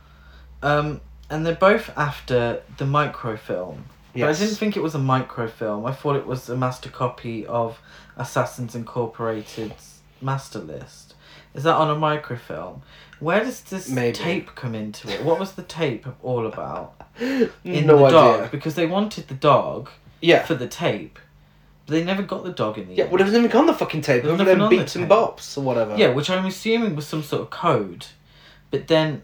[0.62, 1.00] Um,
[1.30, 3.84] and they're both after the microfilm.
[4.14, 5.84] But I didn't think it was a microfilm.
[5.84, 7.78] I thought it was a master copy of
[8.16, 11.14] Assassins Incorporated's master list.
[11.54, 12.82] Is that on a microfilm?
[13.20, 14.12] Where does this Maybe.
[14.16, 15.22] tape come into it?
[15.24, 16.94] What was the tape all about?
[17.20, 18.48] In no the idea.
[18.50, 19.90] because they wanted the dog
[20.20, 20.44] Yeah.
[20.44, 21.18] for the tape,
[21.86, 23.12] but they never got the dog in the Yeah, end.
[23.12, 24.24] well, it wasn't even on the fucking tape.
[24.24, 25.96] It was was them beats and bops or whatever.
[25.96, 28.06] Yeah, which I'm assuming was some sort of code,
[28.76, 29.22] but then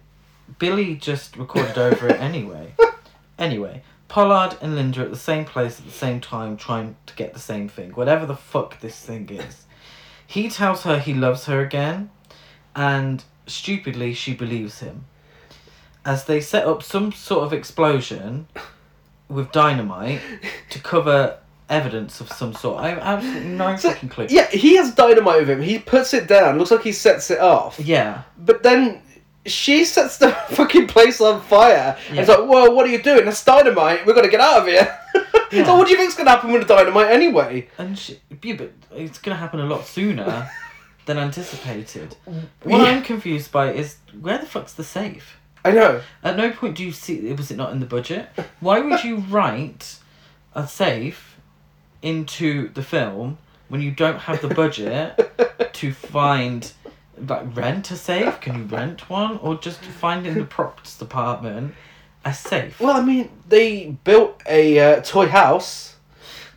[0.59, 2.75] Billy just recorded over it anyway.
[3.39, 7.15] Anyway, Pollard and Linda are at the same place at the same time trying to
[7.15, 9.65] get the same thing, whatever the fuck this thing is.
[10.27, 12.09] He tells her he loves her again,
[12.75, 15.05] and stupidly she believes him.
[16.05, 18.47] As they set up some sort of explosion
[19.29, 20.21] with dynamite
[20.71, 21.39] to cover
[21.69, 22.83] evidence of some sort.
[22.83, 24.27] I have absolutely no So, fucking clue.
[24.31, 25.63] yeah, he has dynamite with him.
[25.63, 26.59] He puts it down.
[26.59, 27.79] Looks like he sets it off.
[27.81, 28.23] Yeah.
[28.39, 29.01] But then
[29.47, 31.97] she sets the fucking place on fire.
[32.11, 33.25] And it's like, whoa, what are you doing?
[33.25, 34.07] That's dynamite.
[34.07, 34.99] We've got to get out of here.
[35.53, 35.67] Yeah.
[35.67, 37.69] so what do you think's going to happen with the dynamite anyway?
[37.77, 40.49] And she, yeah, but it's gonna happen a lot sooner
[41.05, 42.17] than anticipated.
[42.63, 42.85] What Yeah.
[42.85, 45.37] I'm confused by is where the fuck's the safe?
[45.63, 46.01] I know.
[46.25, 48.31] At no point do you see was it not in the budget?
[48.61, 49.99] Why would you write
[50.55, 51.37] a safe
[52.01, 53.37] into the film
[53.69, 56.73] when you don't have the budget to find
[57.19, 58.41] like rent a safe?
[58.41, 61.75] Can you rent one or just find in the props department
[62.25, 62.79] a safe?
[62.81, 65.97] Well, I mean, they built a uh, toy house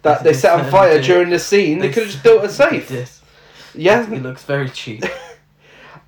[0.02, 1.06] that They they set on fire did.
[1.06, 1.80] during the scene.
[1.80, 2.88] They, They could have just built a safe.
[2.90, 3.10] did.
[3.74, 4.10] Yeah.
[4.12, 5.04] It looks very cheap.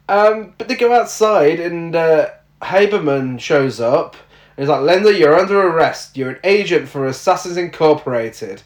[0.09, 2.29] Um, but they go outside and uh,
[2.61, 4.15] Haberman shows up.
[4.55, 6.15] And he's like, Linda, you're under arrest.
[6.15, 8.61] You're an agent for Assassins Incorporated.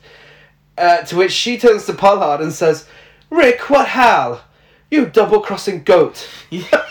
[0.78, 2.88] Uh, to which she turns to Pollard and says,
[3.32, 4.44] Rick, what hell?
[4.92, 6.28] You double crossing goat.
[6.50, 6.86] Yeah.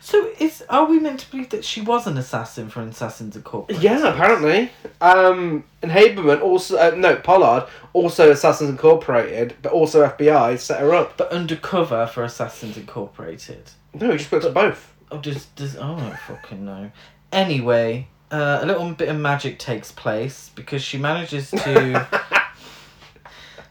[0.00, 3.82] so is are we meant to believe that she was an assassin for Assassins Incorporated?
[3.82, 4.70] Yeah, apparently.
[5.00, 10.94] Um, and Haberman also, uh, no, Pollard, also Assassins Incorporated, but also FBI, set her
[10.94, 11.16] up.
[11.16, 13.72] But undercover for Assassins Incorporated.
[13.94, 14.94] No, he just works both.
[15.10, 16.92] Oh, does does oh, I don't fucking know.
[17.32, 22.06] Anyway, uh, a little bit of magic takes place because she manages to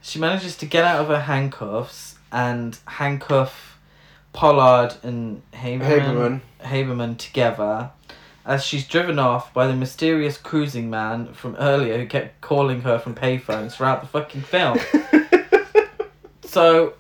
[0.08, 3.78] she manages to get out of her handcuffs and handcuff
[4.32, 6.42] Pollard and Haberman Haberman.
[6.62, 7.92] Haberman together
[8.46, 12.98] as she's driven off by the mysterious cruising man from earlier who kept calling her
[12.98, 14.80] from payphones throughout the fucking film.
[16.44, 16.94] so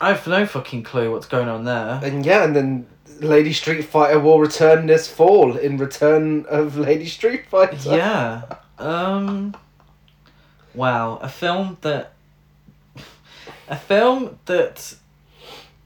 [0.00, 2.00] I have no fucking clue what's going on there.
[2.02, 2.86] And yeah, and then
[3.20, 7.94] Lady Street Fighter will return this fall in Return of Lady Street Fighter.
[7.96, 8.42] Yeah.
[8.78, 9.54] Um.
[10.76, 12.12] Wow, a film that.
[13.68, 14.94] A film that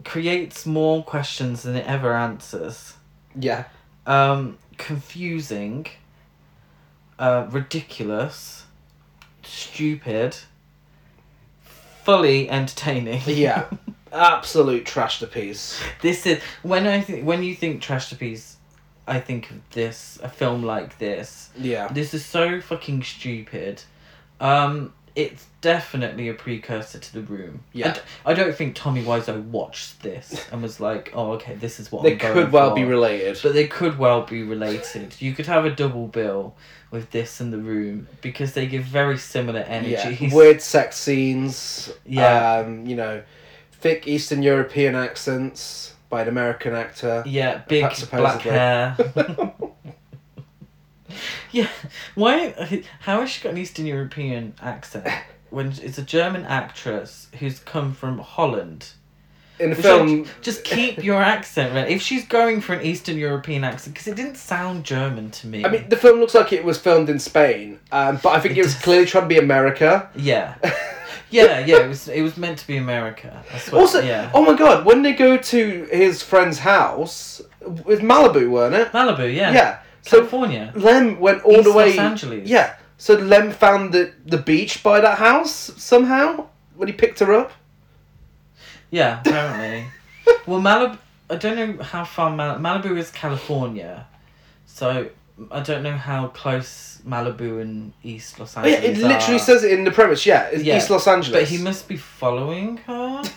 [0.04, 2.94] creates more questions than it ever answers.
[3.34, 3.64] Yeah.
[4.06, 5.86] Um, confusing.
[7.18, 8.64] Uh, ridiculous.
[9.42, 10.36] Stupid.
[12.04, 13.22] Fully entertaining.
[13.26, 13.66] Yeah.
[14.12, 15.80] Absolute trash to piece.
[16.02, 18.56] this is when I think when you think trash to piece,
[19.06, 21.50] I think of this a film like this.
[21.56, 21.88] Yeah.
[21.88, 23.82] This is so fucking stupid.
[24.40, 27.62] Um, it's definitely a precursor to the room.
[27.72, 27.94] Yeah.
[27.94, 31.90] d- I, don't think Tommy Wiseau watched this and was like, "Oh, okay, this is
[31.90, 33.38] what They I'm going could well for." be related.
[33.42, 35.20] But they could well be related.
[35.20, 36.54] You could have a double bill
[36.90, 40.16] with this and the room because they give very similar yeah.
[40.32, 41.92] Weird sex scenes.
[42.06, 42.58] Yeah.
[42.58, 43.22] Um, you know,
[43.72, 47.22] thick Eastern European accents by an American actor.
[47.26, 48.96] Yeah, big black hair.
[51.52, 51.68] yeah,
[52.14, 52.82] why?
[53.00, 55.06] How has she got an Eastern European accent
[55.50, 58.90] when it's a German actress who's come from Holland?
[59.58, 61.86] In the film, just keep your accent, right?
[61.86, 65.66] If she's going for an Eastern European accent, because it didn't sound German to me.
[65.66, 68.56] I mean, the film looks like it was filmed in Spain, um, but I think
[68.56, 68.82] it, It was does.
[68.82, 70.08] clearly trying to be America.
[70.16, 70.54] yeah,
[71.28, 71.80] yeah, yeah.
[71.84, 73.44] It was it was meant to be America.
[73.70, 78.74] Also, yeah, oh my god, when they go to his friend's house, with Malibu, weren't
[78.74, 78.90] it?
[78.92, 79.78] Malibu, yeah, Yeah.
[80.02, 81.88] So California, Lem went all East the way.
[81.90, 82.48] Los Angeles.
[82.48, 82.76] Yeah.
[82.98, 86.46] So Lem found the the beach by that house somehow
[86.76, 87.52] when he picked her up.
[88.90, 89.86] Yeah, apparently.
[90.46, 90.98] well, Malibu.
[91.28, 94.04] I don't know how far Mal- Malibu is California,
[94.66, 95.08] so
[95.52, 99.38] I don't know how close Malibu and East Los Oh, yeah, Angeles it literally are.
[99.38, 100.26] says it in the premise.
[100.26, 101.40] Yeah, it's Yeah, East Los Angeles.
[101.40, 103.22] But he must be following her.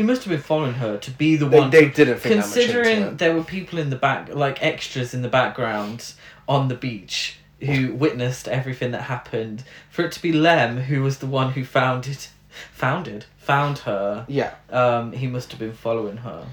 [0.00, 1.68] he must have been following her to be the They, one.
[1.68, 5.20] they didn't think that much considering there were people in the back, like extras in
[5.20, 6.14] the background
[6.48, 9.62] on the beach, who witnessed everything that happened.
[9.90, 12.30] For it to be Lem who was the one who found it,
[12.72, 14.24] founded, found her.
[14.26, 16.46] Yeah, Um, he must have been following her.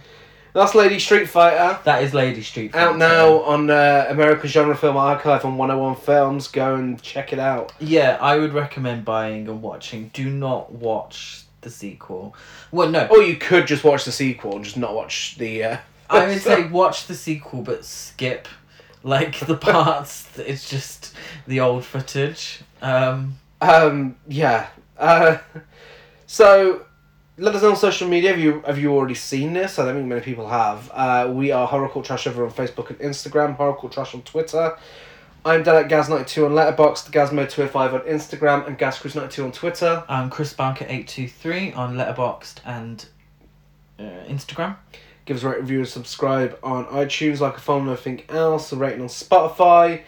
[0.53, 1.79] that's Lady Street Fighter.
[1.85, 2.75] That is Lady Street.
[2.75, 6.49] Out now on uh, American Genre Film Archive on 101 Films.
[6.49, 7.71] Go and check it out.
[7.79, 10.09] Yeah, I would recommend buying and watching.
[10.13, 12.33] Do not watch the sequel.
[12.71, 15.63] Well, no, Or you could just watch the sequel and just not watch the.
[15.63, 15.77] Uh,
[16.09, 18.47] I would say watch the sequel, but skip
[19.03, 20.23] like the parts.
[20.35, 21.13] that it's just
[21.45, 22.61] the old footage.
[22.81, 24.67] Um, Um, yeah.
[24.97, 25.37] Uh,
[26.25, 26.85] so,
[27.37, 28.31] let us know on social media.
[28.31, 29.77] Have you have you already seen this?
[29.77, 30.89] I don't think many people have.
[30.93, 33.55] Uh, we are Horror Cult Trash over on Facebook and Instagram.
[33.55, 34.77] Horror Trash on Twitter.
[35.47, 40.03] I'm Dan at Gaz92 on Letterboxd, Gazmo205 on Instagram, and GazCruise92 on Twitter.
[40.09, 43.05] I'm Chris Barker eight two three on Letterboxd and
[43.97, 44.75] uh, Instagram.
[45.23, 48.73] Give us a rate, review, and subscribe on iTunes, like a phone, nothing else.
[48.73, 50.01] A rating on Spotify.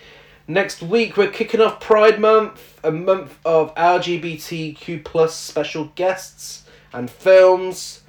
[0.45, 7.09] Next week we're kicking off Pride Month, a month of LGBTQ plus special guests and
[7.09, 8.01] films,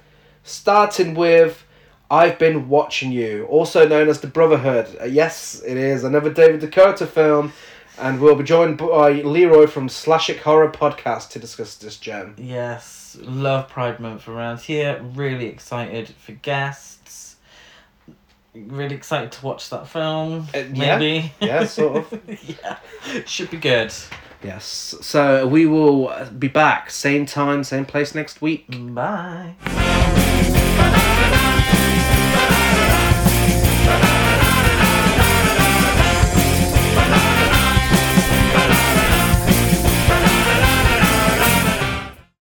[0.43, 1.63] starting with
[2.11, 4.97] I've Been Watching You, also known as The Brotherhood.
[4.99, 7.53] Uh, yes, it is another David DeCoteau film,
[7.97, 12.35] and we'll be joined by Leroy from Slashic Horror Podcast to discuss this gem.
[12.37, 15.01] Yes, love Pride Month around here.
[15.15, 17.37] Really excited for guests.
[18.53, 20.47] Really excited to watch that film.
[20.53, 20.97] Uh, yeah.
[20.97, 21.31] maybe.
[21.39, 22.21] Yeah, sort of.
[22.43, 22.77] yeah,
[23.25, 23.93] should be good.
[24.43, 28.65] Yes, so we will be back, same time, same place next week.
[28.93, 29.55] Bye.